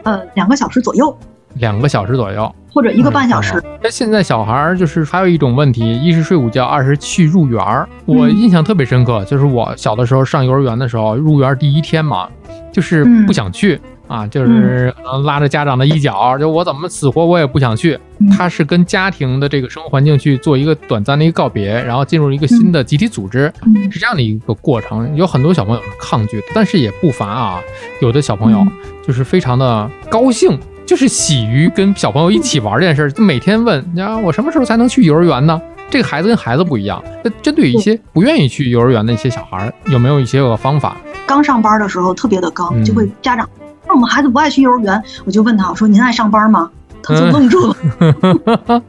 [0.05, 1.17] 呃，两个小时左右。
[1.55, 3.63] 两个小时左右，或者一个半小时。
[3.83, 7.89] 那现在小孩儿就是还有一种问题，一是睡午觉，二是去入园儿。
[8.05, 12.29] 我印象特别深刻，就是我小的时候上幼儿园的时候，入园第一天嘛，
[12.71, 13.81] 就是不想去。
[14.07, 17.99] 啊，就是拉着家长的衣角，就我怎么死活我也不想去。
[18.37, 23.53] 他是跟家庭的这个生活环境去做一个短暂的一个告别，然后进入一个新的集体组织，
[23.90, 25.14] 是这样的一个过程。
[25.16, 27.61] 有很多小朋友是抗拒的，但是也不乏啊，
[28.01, 28.66] 有的小朋友
[29.07, 35.61] 就是非常的高兴，就是喜于跟小朋友一起玩这件事儿，就每天问，啊，我什么时候才能去幼儿园呢？
[35.88, 37.03] 这个孩子跟孩子不一样。
[37.23, 40.97] 那针对一些不愿意去幼儿园的一些小孩，有没有一些个方法？
[41.27, 43.49] 刚上班的时候特别的刚，就会家长。
[43.87, 46.70] 那我们孩子不爱去幼儿园，我就问他，我说您爱上班吗？
[47.03, 47.77] 他就愣住了。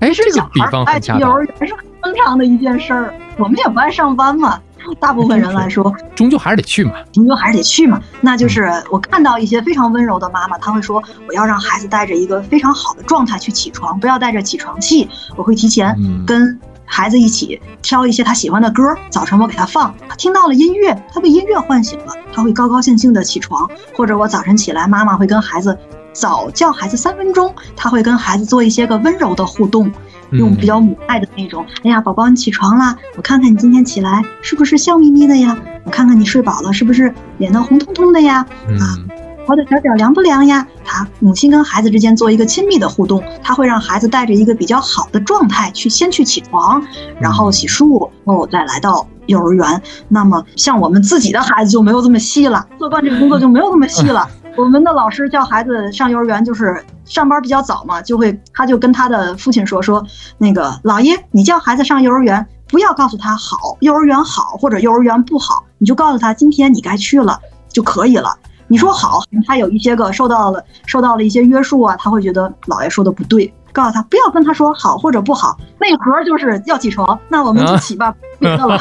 [0.00, 3.14] 哎，这个比方爱去幼儿园是很正常的一件事儿。
[3.38, 4.60] 我们也不爱上班嘛，
[5.00, 7.98] 大部分人来说， 终究还是得去嘛，终究还是得去嘛。
[8.20, 15.08] 那就是我看到一些非常温柔的妈妈，她会说，我要让孩子带着一个非常好的状态去起床，不要带着起床气。
[15.36, 16.60] 我会提前跟。
[16.84, 23.68] 孩子一起挑一些他喜欢的歌，早晨我给他放，他听到了音乐，他被音乐唤醒了，他会高高兴兴的起床。
[23.96, 25.76] 或者我早晨起来，妈妈会跟孩子
[26.12, 29.90] 早叫孩子三分钟，他会跟孩子做一些个温柔的互动，
[30.30, 31.66] 用比较母爱的那种。
[31.82, 35.58] 哎呀，宝宝你起床啦，我看看你今天起来是不是笑眯眯的呀？
[35.84, 38.46] 我看看你睡饱了是不是脸都红彤彤的呀？
[38.78, 39.23] 啊。
[39.46, 40.66] 我的小脚凉不凉呀？
[40.84, 46.82] 他母亲跟孩子之间做一个亲密的互动，他会让孩子带着一个比较好的状态去先去起床，
[47.20, 49.82] 然后洗漱，后，再来到幼儿园。
[50.08, 54.26] 那么像我们自己的孩子就没有这么细了，做惯这个工作就没有这么细了。
[54.56, 60.02] 我们的老师叫孩子上幼儿园，就是上班比较早嘛，就会他就跟他的父亲说说，
[60.38, 68.34] 那个老爷，你叫孩子上幼儿园，不要告诉他好幼儿园好或者幼儿园不好，你就告诉他今天你该去了就可以了。
[68.68, 78.80] 你说好，他有一些个受到了受到了一些约束啊，他会觉得姥爷说的不对，告诉他不要跟他说好或者不好，内核就是要起床，那我们就起吧，别的了。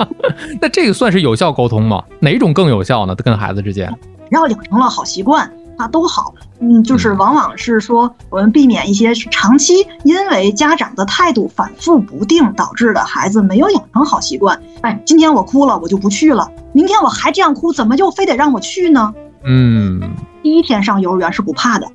[0.60, 2.02] 那这个算是有效沟通吗？
[2.20, 3.14] 哪种更有效呢？
[3.14, 3.88] 跟孩子之间，
[4.30, 6.34] 只要养成了好习惯，那都好。
[6.60, 14.58] 嗯，就是往往是说，我们避免一些长期因为家长的态度反复不定导致的孩子没有养成好习惯。
[14.82, 19.12] 哎，今天我哭了，我就不去了；明天我还这样哭，怎么就非得让我去呢？
[19.44, 20.00] 嗯，
[20.42, 21.86] 第一天上幼儿园是不怕的，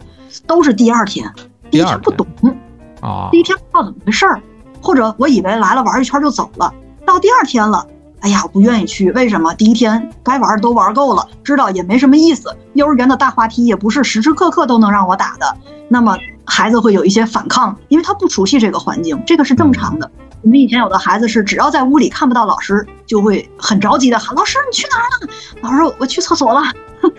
[0.45, 1.31] 都是第二天，
[1.71, 2.27] 第一天不懂
[3.01, 4.41] 啊，第一天不知道怎么回事儿，
[4.81, 6.71] 或者我以为来了玩一圈就走了，
[7.05, 7.87] 到第二天了。
[8.21, 9.53] 哎呀，我不愿意去，为什么？
[9.53, 12.55] 第一天该玩的都玩够了，知道也没什么意思。
[12.73, 20.09] 幼儿园的大滑梯也不是时时刻刻都能让我打的，那么孩子会有一些反抗，因为他不熟悉这个环境，这个是正常的。
[20.41, 26.61] 我们以前有的孩子是，只要在屋里看不到老师，就会很着急的喊：“老师，你去哪儿了？”老师：“我去厕所了。”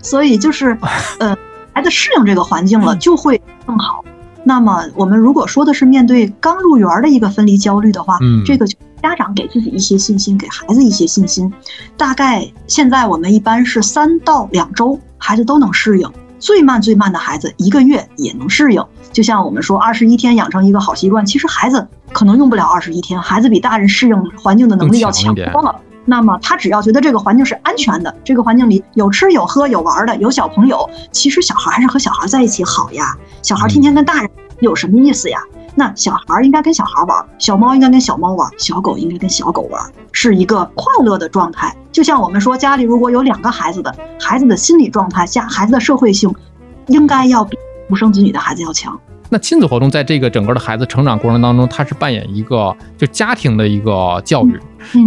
[0.00, 0.78] 所以就是，
[1.18, 1.36] 呃，
[1.72, 4.04] 孩子适应这个环境了，就会更好。
[4.44, 8.66] 那么我们如果说的是面对刚入园的一个分离焦虑的话，嗯，这个
[9.02, 11.52] 家长给自己一些信心，给孩子一些信心。
[11.96, 16.10] 大概现在我们一般是三到两周，孩子都能适应。
[16.38, 18.84] 最慢最慢的孩子一个月也能适应。
[19.12, 25.74] 就像我们说二十一天养成一个好习惯，其实孩子可能用不了二十一天，孩子比大人适应环境的能力要强多了。
[26.04, 33.14] 那么他只要觉得这个环境是安全的，这个环境里有吃有喝有玩的，有小朋友，其实小孩还是和小孩在一起好呀。
[33.42, 35.40] 小孩天天跟大人有什么意思呀？
[35.74, 41.72] 那小孩应该跟小孩玩，小猫应该跟小猫玩，小狗应该跟小狗玩，是一个快乐的状态。
[41.92, 46.34] 就像我们说，家里如果有两个孩子的，孩子的心理状态下孩子的社会性，
[46.88, 47.56] 应该要比
[47.88, 48.98] 独生子女的孩子要强。
[49.30, 54.58] 那亲子活动在这个整个的孩子成长过程当中，它是扮演一个就家庭的一个教育。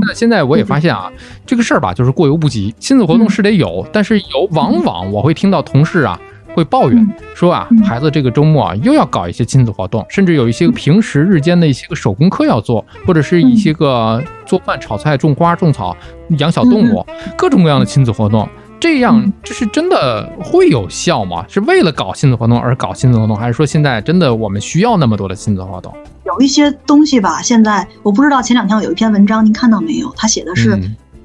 [0.07, 1.11] 那现在我也发现啊，
[1.45, 2.73] 这个事儿吧，就是过犹不及。
[2.79, 6.17] 亲子活动是得有，但是有往往我会听到同事啊
[6.53, 15.95] 会抱怨说啊，孩子这个周末啊又要搞一些亲子活动，甚至有一些平时日间的一些个手工课要做，或者是一些个做饭、炒菜、种花、种草、
[16.39, 17.05] 养小动物，
[17.37, 18.47] 各种各样的亲子活动。
[18.79, 21.45] 这样这是真的会有效吗？
[21.47, 25.93] 是为了搞亲子活动而搞亲子活动，还是说现在真的我们需要那么多的亲子活动？
[26.25, 28.41] 有一些东西吧，现在我不知道。
[28.41, 30.11] 前两天我有一篇文章，您看到没有？
[30.17, 30.71] 他写的是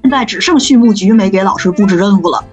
[0.02, 2.44] 现在只剩畜牧局没给老师布置任务了。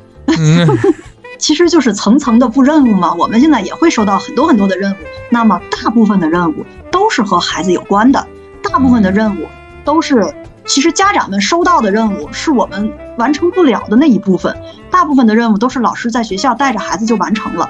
[1.43, 3.13] 其实就是层层的布任务嘛。
[3.15, 4.95] 我们现在也会收到很多很多的任务，
[5.29, 8.25] 那么大部分的任务都是和孩子有关的，
[8.63, 9.45] 大部分的任务
[9.83, 10.33] 都是。
[10.65, 14.55] 其实家长们收到的任务是我们完成不了的那一部分，
[14.89, 17.69] 大部分的任务都是老师在学校带着孩子就完成了，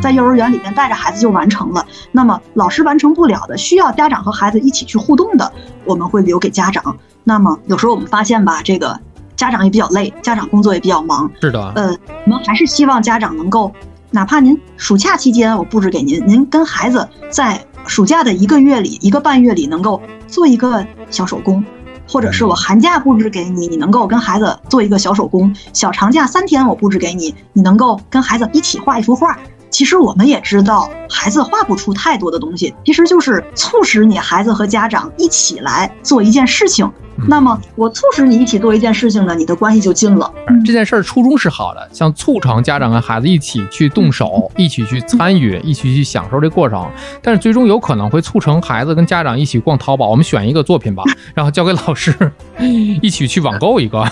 [0.00, 1.86] 在幼儿园里面带着孩子就完成了。
[2.10, 5.52] 那么老师完成不了的，需要家长和孩子一起去互动的，
[5.84, 6.96] 我们会留给家长。
[7.22, 8.98] 那么有时候我们发现吧，这个
[9.42, 11.28] 家长也比较累，家长工作也比较忙。
[11.40, 11.92] 是的，呃，
[12.26, 13.72] 我们还是希望家长能够，
[14.12, 21.64] 哪怕您暑假期间我布置给您，您跟孩子在暑假的一个月里、一个半月里能够做一个小手工。
[22.06, 29.36] 或者是我寒假布置给你，你能够跟孩子做一个小手工；小长假三天我布置给你，你能够跟孩子一起画一幅画。
[29.70, 36.88] 其实我们也知道，孩子画不出太多的东西，其实就是促使你孩子和家长一起来做一件事情。
[37.28, 40.32] 那么我促使你一起做一件事情呢，你的关系就近了。
[40.64, 46.90] 这件事儿初衷是好的，像促成家长跟孩子一起去动手，一起去参与，一起去享受这过程。
[47.22, 50.08] 但是最终有可能会促成孩子跟家长一起逛淘宝。
[50.08, 51.02] 我们选一个作品吧，
[51.34, 52.14] 然后交给老师，
[52.58, 54.04] 一起去网购一个。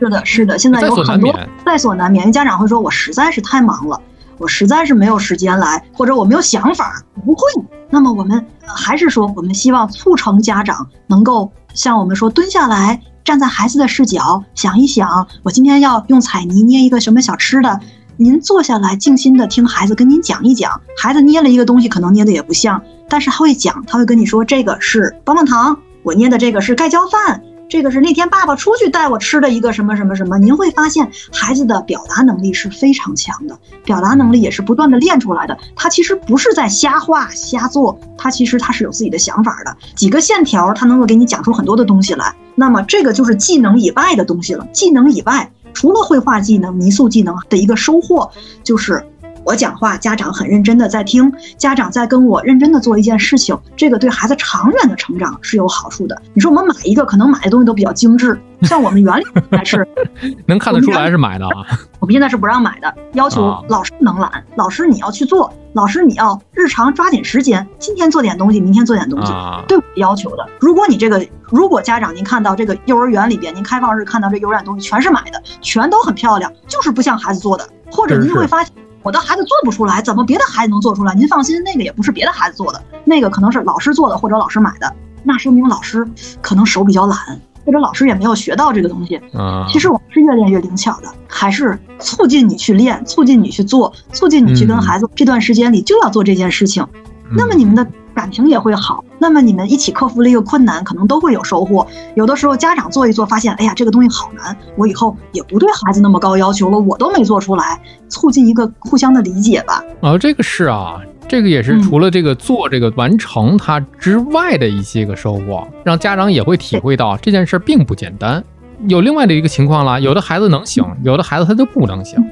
[0.00, 1.32] 是的，是的，现在有很多
[1.64, 2.30] 在所难免。
[2.32, 4.00] 家长会说：“我实在是太忙了。”
[4.36, 7.40] 我实在是没有时间来，或者我没有想法，不会。
[7.88, 17.80] 那么我们还是说，我们希望促成家长能够像我们说，蹲下来，站在孩子的视角，想一想，我今天要用彩泥捏一个什么小吃的。
[18.16, 20.80] 您坐下来，静心的听孩子跟您讲一讲。
[20.96, 27.42] 孩子捏了一个东西，可能捏的也不像，但是他会讲，他会跟你说，这个是棒棒糖，我捏的这个是盖浇饭。
[27.68, 35.58] 这个是那天爸爸出去带我吃的一个什么什么什么，您会发现孩子的表达能力是非常强的，表达能力也是不断的练出来的。
[35.74, 39.76] 他其实不是在瞎画瞎做，他其实他是有自己的想法的。
[39.96, 42.34] 几个线条，他能够给你讲出很多的东西来。
[42.54, 44.66] 那么这个就是技能以外的东西了。
[44.72, 48.30] 技能以外，除了绘画技能、泥塑技能的一个收获，
[48.62, 49.04] 就是
[49.44, 56.20] 我讲话，家长很认真的在听，家长在跟我认真的做一件事情，这个对孩子长远的成长是有好处的。
[56.32, 59.86] 你说我们买一个，可能买的东西都比较精致， 像我们园里还是
[60.46, 61.66] 能看得出来是买的啊。
[62.00, 69.32] 我们现在是不让买的，要求老师不能懒，老师你要去做，老师你要日常抓紧时间，今天做点东西，明天做点东西，
[69.68, 70.46] 对我要求的。
[70.60, 78.72] 如果你这个，如果家长您看到这个幼儿园里边，您开放日看到这幼儿园东西全是买的，全都很漂亮，就是不像孩子做的，或者您会发现
[79.04, 81.14] 我的孩子做不出来，怎么别的孩子能做出来？
[81.14, 84.92] 您放心，那个也不是别的孩子做的，那个可能是老师做的或者老师买的，
[85.22, 86.08] 那说明老师
[86.40, 87.18] 可能手比较懒。
[87.66, 89.64] 或者老师也没有学到这个东西啊。
[89.70, 96.86] 其实我们是越练越灵巧的，还是促进你去练，促进你去做，促进你去跟孩子这段时间里就要做这件事情。
[97.34, 101.86] 那么你们的感情也会好，那么你们一起克服了一个困难，可能都会有收获。
[102.14, 109.82] 有的时候家长做一做，发现哎呀这个东西好难，我以后也不对孩子那么高要求了，我都没做出来，促进一个互相的理解吧。
[110.00, 111.00] 啊，这个是啊。
[111.26, 118.44] 这个也是除了这个做这个完成它之外的一些个收获，让家长也会体会到这件事并不简单。
[118.88, 122.22] 有另外的一个情况了，有的孩子能行，有的孩子他就不能行，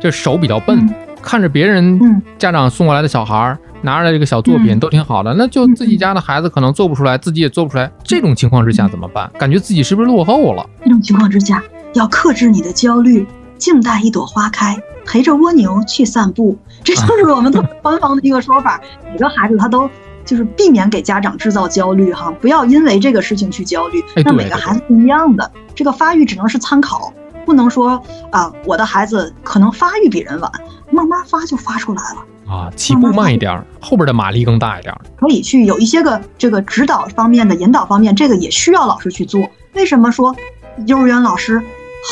[0.00, 0.88] 就手比较笨，
[1.28, 7.92] 看着别人家长送过来的小孩儿拿着这个小作品都挺好的，那就自己家的孩子可能做不出来，自己也做不出来。
[8.02, 9.30] 这种情况之下怎么办？
[9.38, 10.64] 感觉自己是不是落后了？
[10.82, 11.62] 这种情况之下
[11.92, 13.26] 要克制你的焦虑，
[13.58, 14.74] 静待一朵花开。
[15.04, 18.80] 陪着蜗牛去散步，这就是我们特别官方的一个说法。
[19.12, 19.88] 每个孩子他都
[20.24, 24.02] 就是避免给家长制造焦虑哈，不要因为这个事情去焦虑。
[24.24, 27.12] 那每个孩子不一样的，这个发育只能是参考，
[27.48, 30.52] 不能说啊，我的孩子可能发育比人晚，
[30.90, 32.70] 慢慢发就发出来了啊。
[32.76, 34.94] 起步慢一点，后边的马力更大一点。
[35.18, 39.48] 可以去有一些个这个指导方面的引导方面，这个也需要老师去做。
[39.72, 40.36] 为什么说
[40.86, 41.62] 幼儿园老师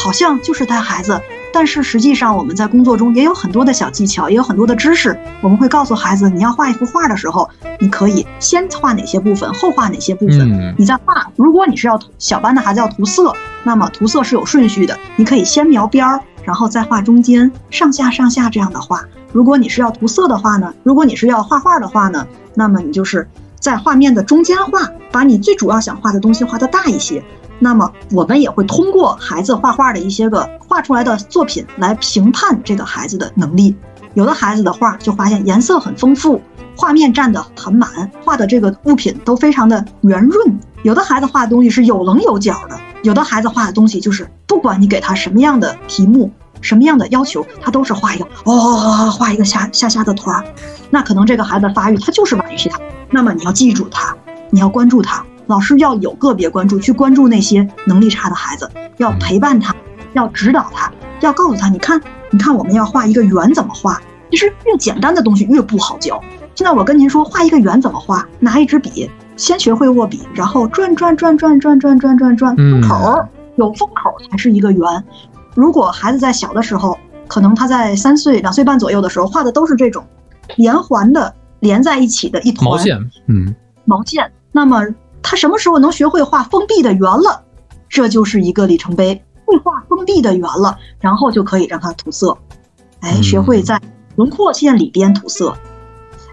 [0.02, 1.20] 好像就是带孩子？
[1.58, 5.18] 但是实际上，我们在工作中也有很多的小技巧，也有很多的知识。
[5.40, 7.48] 我们会告诉孩子，你要画一幅画的时候，
[7.80, 10.74] 你可以先画哪些部分，后画哪些部分。
[10.76, 13.32] 你在画，如果你是要小班的孩子要涂色，
[13.64, 19.02] 那么涂色是有顺序的，你可以先描边儿，然后再画中间，上下上下这样的画。
[19.32, 23.26] 如果你是要涂色的话呢，如果你是要画画的话呢，那么你就是
[23.58, 27.24] 在画面的中间画，把你最主要想画的东西画的大一些。
[27.58, 33.74] 那么我们也会通过孩子画画的一些个画出来的作品来评判这个孩子的能力。
[34.14, 36.40] 有的孩子的画就发现颜色很丰富，
[36.74, 40.58] 画面占得很满，画的这个物品都非常的圆润。
[40.82, 46.30] 有的孩子画的东西是有棱有角的，有的孩子画的东西就是不管你给他什么样的题目、
[46.60, 50.44] 什么样的要求，他都是画一个哦，画一个下下下的团儿。
[50.88, 52.78] 那可能这个孩子发育他就是晚于其他。
[53.10, 54.16] 那么你要记住他，
[54.50, 55.24] 你要关注他。
[55.46, 59.74] 老师要有个别关注，去关注那些能力差的孩子，要陪伴他，
[60.12, 60.90] 要指导他，
[61.20, 64.00] 要告诉他，你看，你看，我们要画一个圆怎么画？
[64.30, 66.20] 其实越简单的东西越不好教。
[66.56, 68.26] 现在我跟您说，画一个圆怎么画？
[68.40, 73.24] 拿一支笔，先学会握笔，然后转转转转转转转转转，封口
[73.54, 75.04] 有封口才是一个圆。
[75.54, 80.04] 如果孩子在小的时候，可能他在三岁、两岁半左右的时候画的都是这种
[80.56, 84.84] 连环的连在一起的一团毛线，嗯，毛线，那么。
[85.28, 87.42] 他什么时候能学会画封闭的圆了？
[87.88, 89.20] 这就是一个里程碑。
[89.44, 92.38] 会画封闭的圆了，然后就可以让他涂色。
[93.00, 93.80] 哎，学会在
[94.14, 95.52] 轮廓线里边涂色。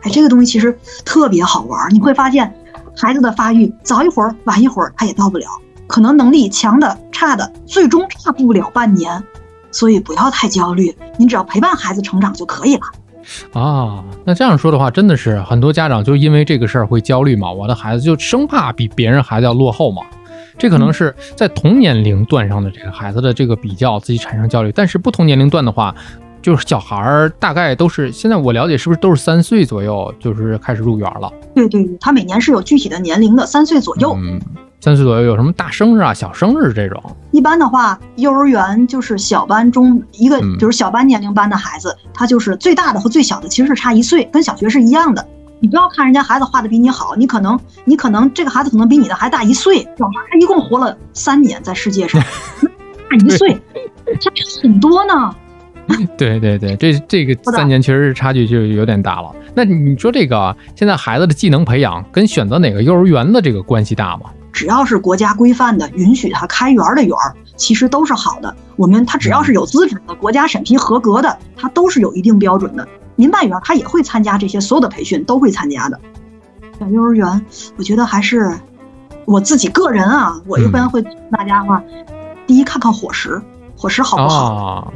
[0.04, 1.92] 哎，这个东西其实特别好玩。
[1.92, 2.54] 你会发现，
[2.96, 5.48] 孩子的发育早一会儿、晚一会儿，他也到不了。
[5.88, 9.24] 可能能力强的、差的，最终差不了半年。
[9.72, 12.84] 所以不要太焦虑，你只要陪伴孩子成长就可以了。
[13.54, 17.52] 啊，那这样说的话，真的是很多家长就因为这个事儿会焦虑嘛？
[17.52, 20.02] 我的孩子就生怕比别人孩子要落后嘛？
[20.58, 24.72] 这可能是在同年龄段上的这个孩子的这个比较，自己产生焦虑。
[24.72, 25.94] 但是不同年龄段的话，
[26.42, 31.32] 就是小孩儿大概都是现在我了解是不是都是三岁左右就是开始入园了？
[31.56, 34.16] 对对对，他每年是有具体的年龄的，三岁左右。
[34.20, 34.40] 嗯。
[34.84, 37.02] 三岁左右有什么大生日啊、小生日这种？
[37.32, 45.26] 一般的话，幼儿园就是小班中一个，比如小班年龄班的孩子，他就是最大的和最小的其实是差一岁，跟小学是一样的。
[45.62, 49.78] 你不要看人家孩子画的比你好，你可能你可能这个孩子可能比你的还大一岁。
[49.98, 52.22] 小孩他一共活了三年在世界上，
[53.10, 53.54] 大一岁，
[54.20, 54.30] 差
[54.62, 55.34] 很多呢。
[56.18, 59.32] 对对对，这这个三年其实是差距就有点大了。
[59.56, 64.24] 那你说这个现在孩子的技能培养跟选择哪个幼儿园的这个关系大吗？
[64.54, 68.56] 只要是国家规范的、允许他开园的园儿，其实都是好的。
[68.76, 72.88] 我们他只要是有资质的、国家审批合格的，它都是有一定标准的。
[73.16, 76.00] 民办园他也会参加这些所有的培训，都会参加的。
[76.80, 77.46] 小幼儿园，
[77.78, 78.56] 我觉得还是
[79.26, 81.02] 我自己个人啊，我一般会
[81.32, 81.84] 大家话，
[82.48, 83.42] 第一看看伙食，
[83.76, 84.94] 伙食好不好；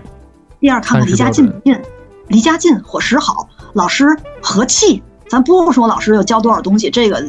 [0.60, 1.80] 第二看看离家近不近。
[2.28, 4.06] 离家近，伙食好，老师
[4.42, 5.02] 和气。
[5.30, 7.22] 咱不说老师要教多少东西，这个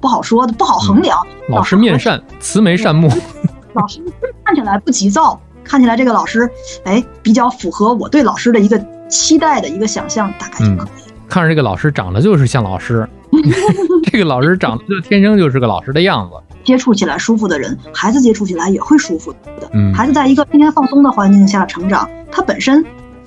[0.00, 1.18] 不好说的，不好衡量。
[1.48, 3.08] 老师面善，慈眉善目。
[3.74, 4.00] 老师
[4.44, 6.48] 看起来不急躁，看起来这个老师，
[6.84, 8.78] 哎，比较符合我对老师的一个
[9.08, 11.12] 期待的一个想象，大概就可以。
[11.28, 13.08] 看着这个老师长得就是像老师，
[14.10, 16.36] 这个老师长得就天生就是个老师的样子。
[16.64, 19.70] 接触起来舒服的人，孩子接触起来也会舒服的。
[19.72, 22.84] 嗯，孩子在一个天天放松的环境下成长，他本身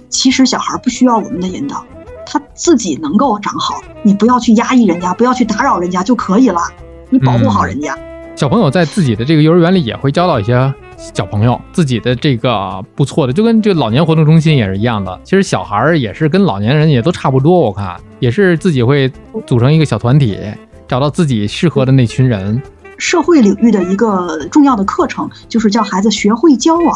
[0.09, 1.86] 其实小孩不需要我们的引导，
[2.26, 3.76] 他自己能够长好。
[4.03, 6.61] 你不要去压抑人家，不要去打扰人家就可以了。
[7.09, 7.97] 你保护好人家。
[8.36, 15.19] 小朋友在自己的这个幼儿园里也会交到一些小朋友，自己的这个不错的，就跟这老年活动中心也是一样的。
[15.24, 19.11] 其实小孩儿也是跟老年人也都差不多，我看也是自己会
[19.45, 20.39] 组成一个小团体，
[20.88, 22.59] 找到自己适合的那群人。
[22.97, 26.95] 社会领域的一个重要的课程就是叫孩子学会交往。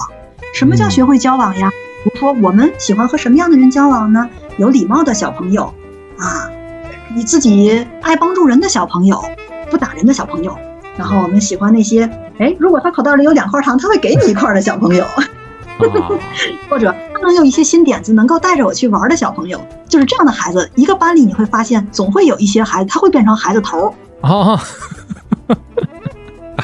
[0.54, 1.70] 什么叫学会交往呀？
[1.70, 1.76] 比
[2.14, 4.30] 如说我们喜欢和什么样的人交往呢？
[4.58, 5.74] 有礼貌的小朋友
[6.18, 6.50] 啊，
[7.14, 9.24] 你自己爱帮助人的小朋友，
[9.70, 10.56] 不打人的小朋友。
[10.98, 15.04] 然后我们喜欢那些，哎，如果他口袋里有两块糖，他会给你一块的小朋友，
[16.70, 20.70] 或者他能有一些新点子，能够带着我去玩的小朋友，就是这样的孩子。
[20.76, 24.56] 一个班里你会发现，总会有一些孩子，他会变成孩子头儿啊，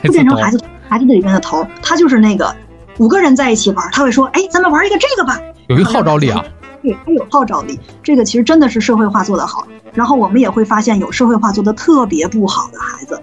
[0.02, 2.56] 会变成孩子孩子里面的头，他就是那个
[2.98, 6.44] 五个人在一起玩，他会说，哎，咱们玩一个这个吧， 有一个号召力啊，
[6.82, 9.68] 对他有号召力，这个其实真的是社会化做得好。
[9.94, 13.20] 然后我们也会发现，有社会化做得特别不好的孩子。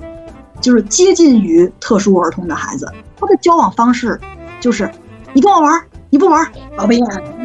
[0.61, 4.21] 就是接近于特殊儿童的孩子，他的交往方式
[4.59, 4.91] 就是
[5.33, 6.45] 你跟我玩，你不玩，
[6.77, 7.01] 宝贝，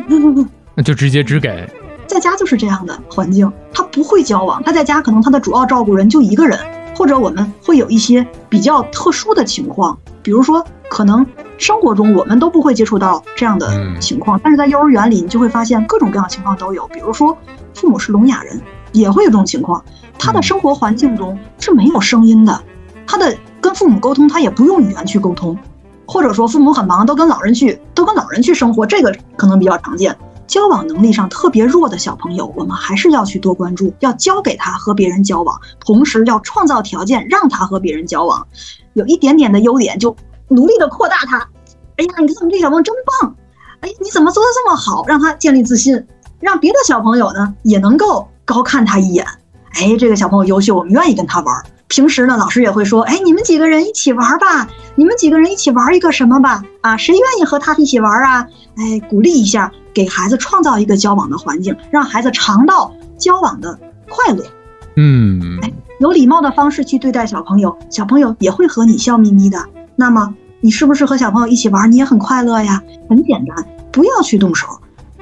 [0.07, 1.69] 不不不那就直接只给。
[2.07, 4.61] 在家就是这样的环境，他不会交往。
[4.63, 6.59] 他在家可能他的主要照顾人就一个人，
[6.95, 11.23] 或者我们会有一些比较特殊的情况，比如说可能
[11.63, 16.85] 生活中我们都不会接触到这样的情况，但是在幼儿园里你就会发现各种各样的情况都有。
[16.89, 17.37] 比如说
[17.73, 18.61] 父母是聋哑人，
[18.91, 19.81] 也会有这种情况，
[20.19, 22.61] 他的生活环境中是没有声音的。
[23.07, 25.57] 他的跟父母沟通，他也不用语言去沟通，
[26.05, 30.13] 或者说父母很忙，都跟老人去，都跟老人去生活，这个可能比较常见。
[30.45, 38.45] 交往能力上特别弱的小朋友，我们还是要去多关注，要教给他和别人交往，同时要创造条件让他和别人交往。
[38.91, 40.13] 有一点点的优点，就
[40.49, 41.47] 努力的扩大他。
[41.97, 43.35] 哎呀，你看我们这小朋友真棒！
[43.81, 45.05] 哎，你怎么做的这么好？
[45.07, 46.05] 让他建立自信，
[46.39, 49.25] 让别的小朋友呢也能够高看他一眼。
[49.73, 51.63] 哎，这个小朋友优秀，我们愿意跟他玩。
[51.87, 56.63] 平时呢，老师也会说，哎，你们几个人一起玩吧，你们几个人一起玩一个什么吧？
[56.81, 58.47] 啊，谁愿意和他一起玩啊？
[58.77, 63.77] 哎，鼓励一下，给孩子创造一个交往的环境，让孩子尝到交往的
[64.09, 64.43] 快乐。
[64.95, 69.63] 嗯，哎，有礼貌的方式去对待小朋友，小朋友也会和你笑眯眯的。
[69.95, 70.33] 那么，
[70.63, 72.81] 你是不是和小朋友一起玩，你也很快乐呀？
[73.09, 74.65] 很简单，不要去动手，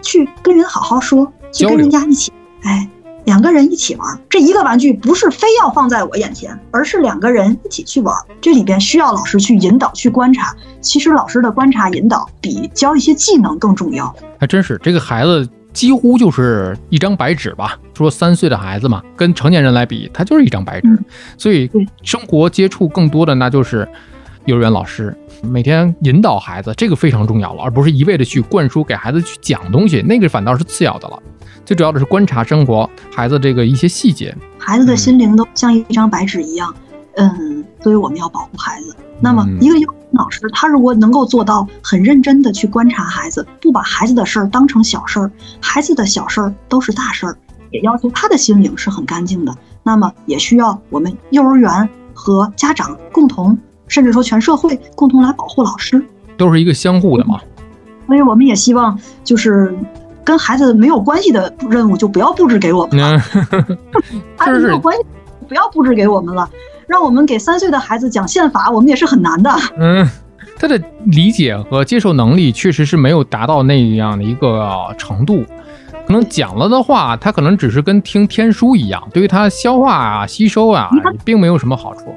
[0.03, 2.31] 去跟人好好说，去跟人家一起，
[2.61, 2.87] 哎。
[3.25, 8.15] 两个人一起玩，这一个玩具不是非要放在我眼前，而是两个人一起去玩。
[8.41, 10.55] 这里边需要老师去引导、去观察。
[10.81, 14.13] 其实老师的观察引导比教一些技能更重要。
[14.39, 17.77] 还真是，这个孩子几乎就是一张白纸吧？
[17.93, 20.97] 说三岁的孩子嘛，跟成年人来比，他就是一张白纸。
[21.37, 21.69] 所以
[22.01, 23.87] 生活接触更多的那就是
[24.45, 31.19] 幼儿园老师每天引导孩子，这个非常重要了，而不是一味的去灌输给孩子去讲东西，那个反倒是次要的了。
[31.63, 36.73] 最主要的是观察生活，孩子这个一些细节，孩子的心灵都像一张白纸一样，
[37.15, 38.95] 嗯，所以我们要保护孩子。
[39.19, 45.31] 那么，一个幼儿园老师，他如果能够做到很认真的去观察孩子，不把孩子的事儿当成小事儿，
[45.61, 47.37] 孩子的小事儿都是大事儿，
[47.69, 49.55] 也要求他的心灵是很干净的。
[49.83, 53.55] 那么，也需要我们幼儿园和家长共同，
[53.91, 56.03] 甚至说全社会共同来保护老师，
[56.35, 57.39] 都是一个相互的嘛。
[58.07, 59.71] 所以，我们也希望就是。
[60.23, 63.17] 跟孩子没有关系的任务就不要布置给我们了，
[64.37, 65.03] 孩子没有关系，
[65.47, 66.47] 不要布置给我们了。
[66.85, 69.51] 让我们给三岁的孩子讲宪法，我们也是很难的。
[69.79, 70.07] 嗯，
[70.59, 75.43] 他的理解和接受能力确实是没有达到那样的一个程度。
[76.05, 80.87] 可能讲了的话，他可能只是跟听天书一样，对于他消化啊、吸收啊，
[81.25, 82.13] 并没有什么好处。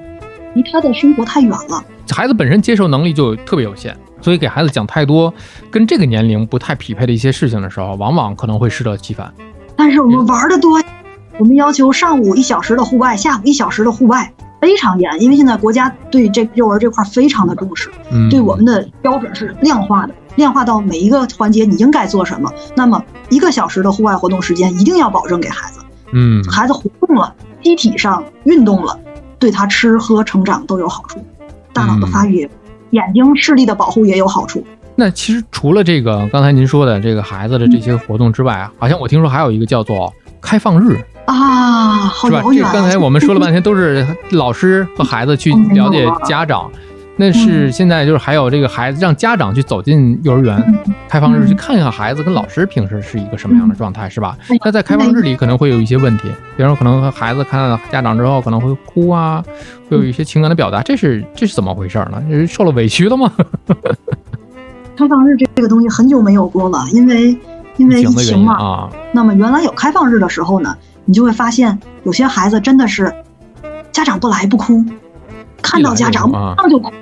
[0.55, 3.97] 离他的生活太远了，孩子本身接受能力就特别有限。
[4.21, 5.33] 所以给孩子讲太多
[5.71, 9.31] 跟这个年龄不太匹配的一些事情的时候，往往可能会适得其反。
[9.77, 10.81] 但是我们玩的多，
[11.39, 14.33] 我们要求上午一小时的户外，下午一小时的户外，
[14.63, 15.21] 非常严。
[15.21, 17.91] 因为现在国家对这幼儿这块非常的重视，
[18.31, 22.51] 对我们的标准是量化的，量化到每一个环节你应该做什么。
[22.75, 25.81] 那么一个小时的户外活动时间一定要保证给孩子。
[26.13, 28.99] 嗯，孩子活动了，机体上运动了，
[29.45, 31.23] 对他吃喝成长都有好处，
[31.71, 32.49] 大脑的发育。
[32.93, 34.65] 眼睛视力的保护也有好处，
[34.97, 42.41] 那其实除了这个刚才您说的这个孩子的这些活动之外，好像我听说还有一个叫做开放日啊，好是吧？
[42.41, 42.71] 遥远啊。
[42.73, 46.71] 这刚才我们说了半天都是老师和孩子去 了解家长，
[47.17, 50.61] 那是现在就是还有这个孩子让家长去走进幼儿园
[51.09, 54.37] 开放日去看一看孩子跟老师平时是一个什么样的状态，是吧？
[54.65, 59.45] 那在开放日里可能会有一些问题，比如说可能孩子看到家长之后可能会哭啊，
[59.89, 62.21] 会有一些情感的表达，这是这是怎么回事呢？
[62.29, 63.33] 这是受了委屈了吗？
[64.97, 67.37] 开放日这个东西很久没有过了，因为
[67.77, 68.55] 因为疫情嘛。
[68.55, 68.91] 啊。
[69.13, 73.15] 那么原来有开放日的时候呢，你就会发现有些孩子真的是
[73.93, 74.85] 家长不来不哭，
[75.63, 76.93] 看到家长马上就哭，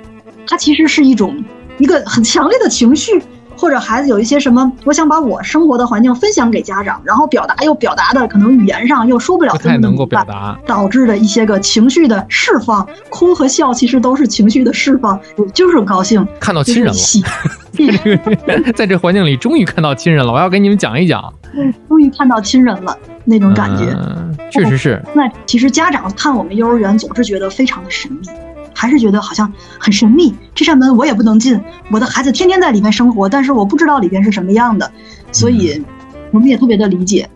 [0.53, 1.43] 他其实是一种
[1.79, 3.19] 一个很强烈的情绪。
[3.55, 15.19] 或者孩子有一些什么，我想把我生活的环境分享给家长，然后表达又表达的可能语言上又说不了，不太能够表达，导致的一些个情绪的释放，哭和笑其实都是情绪的释放，
[15.53, 16.93] 就是高兴看到亲人了，
[17.71, 21.31] 在这个在这环境里终于看到亲人了，我要给你们讲一讲，
[21.87, 23.95] 终于看到亲人了那种感觉，
[24.51, 25.01] 确实是。
[25.13, 28.27] 那其实家长看我们幼儿园总是觉得非常的神秘。
[28.73, 31.59] 还是觉得好像很神秘，这扇门我也不能进。
[31.91, 34.91] 我的孩子天天在里面生活，但是我不知道里边是什么样的，
[35.31, 35.83] 所以
[36.31, 37.29] 我们也特别的理解。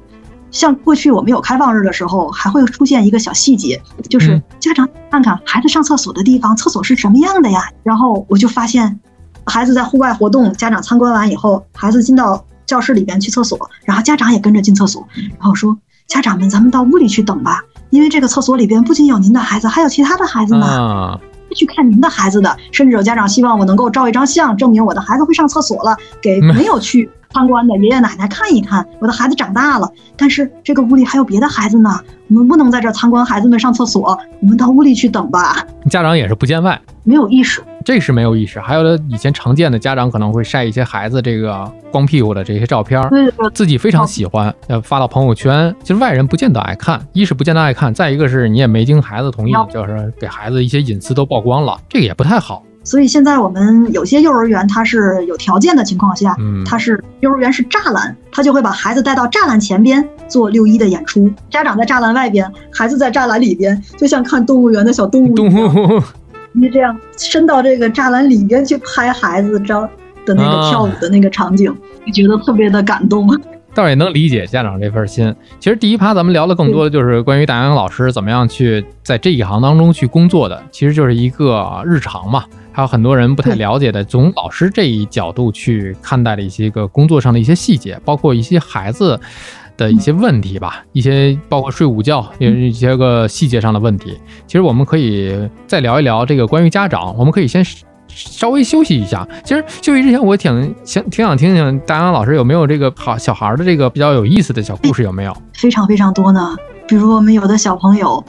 [0.49, 7.69] 像过去我们有开放日的时候，还会出现一个小细节，就是家长看看孩子上厕所的地方，厕所是什么样的呀？
[7.83, 8.99] 然后我就发现，
[9.45, 15.05] 孩子在户外活动，家长参观完以后，孩子进到教室里边去厕所，然后家长也跟着进厕所，
[15.37, 15.77] 然后说
[16.07, 21.19] ：“家长们，咱们到屋里去等吧。”因为这个厕所里边不仅有您的孩子，还有其他的孩子呢。
[21.55, 29.89] 去看您的孩子的，甚至有家长希望我能够照一张相，证明我的孩子会上厕所了，给没有去参观的爷爷奶奶看一看，我的孩子长大了。
[30.17, 35.65] 但是这个屋里还有别的孩子呢，我们不能在这参观孩子们上厕所，我们到屋里去等吧。
[35.89, 37.63] 家长也是不见外，没有意识。
[37.87, 43.01] 这是没有意识，还有的以前常见的家长可能会晒一些孩子这个光屁股的这些照片，
[43.53, 45.73] 自己非常喜欢，要发到朋友圈。
[45.81, 52.61] 其实外人不见得爱看，一是不见得爱看，再一个是你也没经孩子同意，就是给孩子一些隐私都曝光了，这个也不太好。
[52.83, 56.35] 所以现在我们有些幼儿园，它是有条件的情况下，
[56.65, 66.03] 它是幼儿园是栅栏，它就会把孩子带到栅栏前边做六一的演出，家长在栅栏外边，孩子在栅栏里边，就像看动物园的小动物一样。
[66.59, 69.87] 你这样伸到这个栅栏里边去拍孩子照
[70.25, 71.71] 的那个跳舞的那个场景，
[72.03, 73.29] 你觉得特别的感动。
[73.75, 75.31] 倒也能理解家长这份心。
[75.59, 82.43] 其实第一趴咱们聊的更多的就是关于大杨老师怎么样去在这一行当中去工作的，其实就是一个日常嘛。
[82.71, 89.19] 还有很多人不太了解的，从老师这一角度去看待的一些个工作上的一些细节，包括一些孩子。
[89.77, 94.19] 的一些问题吧，一些包括睡午觉，也一些个细节上的问题。
[94.47, 97.63] 其实我们可以再聊一聊这个关于家长，我们可以先
[98.09, 99.27] 稍微休息一下。
[99.43, 105.37] 其实休息之前，我挺想挺想听听大杨老师有没有这个好小孩的这个比较有意思的小故事，有没有？
[105.53, 106.57] 非常非常多呢。
[106.87, 108.23] 比如我们有的小朋友，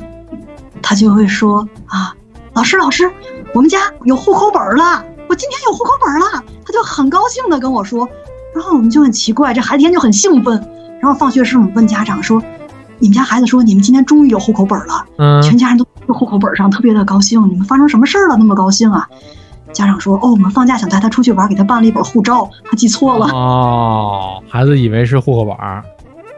[0.82, 2.14] 他就会说啊，
[2.52, 3.10] 老师老师，
[3.54, 8.06] 我们家有户口本了，我今天有户口本了，他就很高兴的跟我说。
[8.54, 10.68] 然后我们就很奇怪，这孩子天就很兴奋。
[11.00, 12.42] 然后放学时，我们问家长说
[12.98, 17.48] ：“你们家孩子说你们今天终于有户口本了。”嗯，全家人都户口本上特别的高兴。
[17.48, 18.36] 你们发生什么事儿了？
[18.36, 19.08] 那么高兴啊？
[19.72, 25.56] 家长说：“哦，我们放假想带他出去玩，给他办了一本护照，他记错了。”哦，孩子以为是户口本。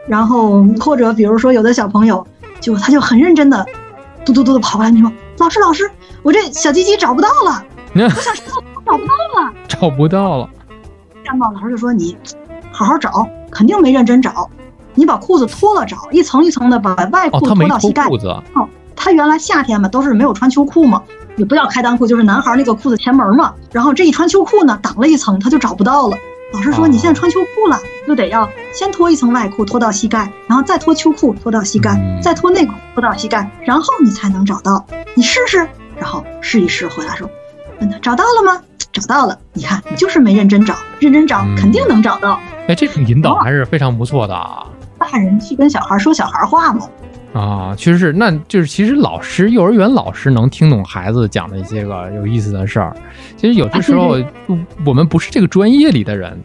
[0.07, 2.25] 然后或者比如说有的小朋友，
[2.59, 3.65] 就他就很认真的，
[4.25, 5.89] 嘟嘟嘟的跑过来，你说：“老师老师，
[6.21, 7.63] 我这小鸡鸡找不到了，
[7.95, 10.49] 我想上厕所找不到了，找不到了。”
[11.23, 12.15] 干报老师就说：“你。”
[12.73, 14.49] 好好找，肯定没认真找。
[14.93, 18.07] 你把裤子脱了找，一层一层的把外裤脱到膝盖。
[18.53, 21.01] 哦，他原来夏天嘛都是没有穿秋裤嘛，
[21.37, 23.53] 也不叫开裆裤，就是男孩那个裤子前门嘛。
[23.71, 26.17] 然后这一穿秋裤呢，挡了一层，他就找不到了。
[26.53, 34.85] 老师说你现在穿秋裤了，就得要先脱一层外裤，脱到膝盖，然后再脱秋裤，脱到膝盖，再脱内裤，脱到膝盖，然后你才能找到。
[35.15, 37.29] 你试试，然后试一试，回来说，
[37.79, 38.61] 问他找到了吗？
[38.91, 42.39] 找到了，你看，你就是没认真找，认真找肯定能找到。
[42.67, 44.65] 哎，这种引导还是非常不错的啊。
[44.99, 46.87] 大人去跟小孩说小孩话嘛。
[47.33, 52.93] 啊，确实是，那就是其实老师，幼儿园老师能听懂孩子讲的一些个有意思的事儿。
[53.37, 54.17] 其实有的时候，
[54.85, 56.37] 我们不是这个专业里的人，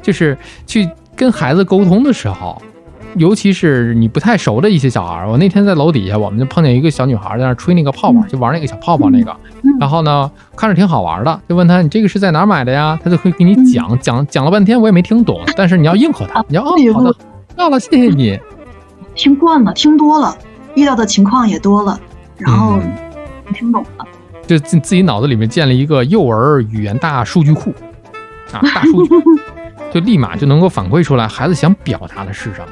[0.00, 0.36] 就是
[0.66, 2.60] 去跟孩子沟通的时候。
[3.16, 9.36] 尤其是你不太熟的一些小孩儿，我那天在楼底下，我们就碰见一个小女孩在那吹那个泡泡，就玩那个小泡泡那个。
[9.78, 15.40] 然后呢，看着挺好玩的，就问她：“你这个是在哪儿买的呀？”她就会给你讲讲讲了半天，我也没听懂。
[15.56, 17.14] 但是你要应和她，你要哦，好的，
[17.56, 18.38] 到了，谢谢你。
[19.14, 20.36] 听惯了，听多了，
[20.74, 21.98] 遇到的情况也多了，
[22.38, 22.78] 然后
[23.52, 24.06] 听懂了，
[24.46, 27.74] 就自自己脑子里面建了一个幼儿语言大数据库。
[28.52, 29.10] 啊，大数据
[29.92, 32.66] 就立马就能够反馈出来孩子想表达的是什么。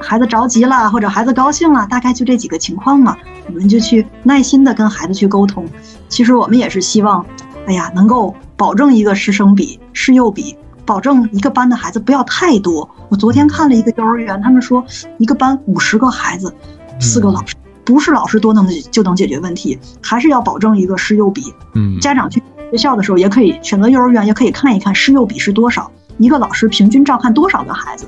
[0.00, 5.66] 孩子着急了，或者孩子高兴了，大概就这几个情况嘛，我们就去耐心的跟孩子去沟通。
[6.08, 7.24] 其实我们也是希望，
[7.66, 12.88] 哎呀，能够保证一个师生比、师幼比，保证一个班的孩子不要太多。
[13.08, 14.84] 我昨天看了一个幼儿园，他们说
[15.18, 16.54] 一个班五十个孩子，
[17.00, 21.52] 四个老师，不是老师多能就能解决问题，还是要保证一个师幼比。
[21.74, 28.06] 嗯，家长去学校的时候也可以选择幼儿园，也可以看一看师幼比是多少，一个老师平均照看多少个孩子。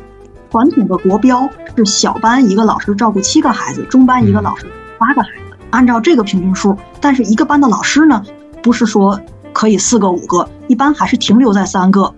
[0.51, 4.67] 传统的国标是小班一个老师照顾七个孩子，中班一个老师
[4.99, 6.77] 八个孩子，按照这个平均数。
[7.01, 8.21] 但是一个班的老师呢，
[8.61, 9.21] 不是说
[9.53, 12.13] 可以四个五个，一般还是停留在三个，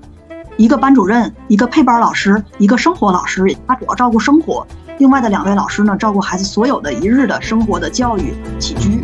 [0.57, 4.67] 一个班主任，一个配班老师，一个生活老师，他主要照顾生活，
[4.99, 9.03] 另外的两位老师呢，照顾孩子所有的一日的生活的教育起居。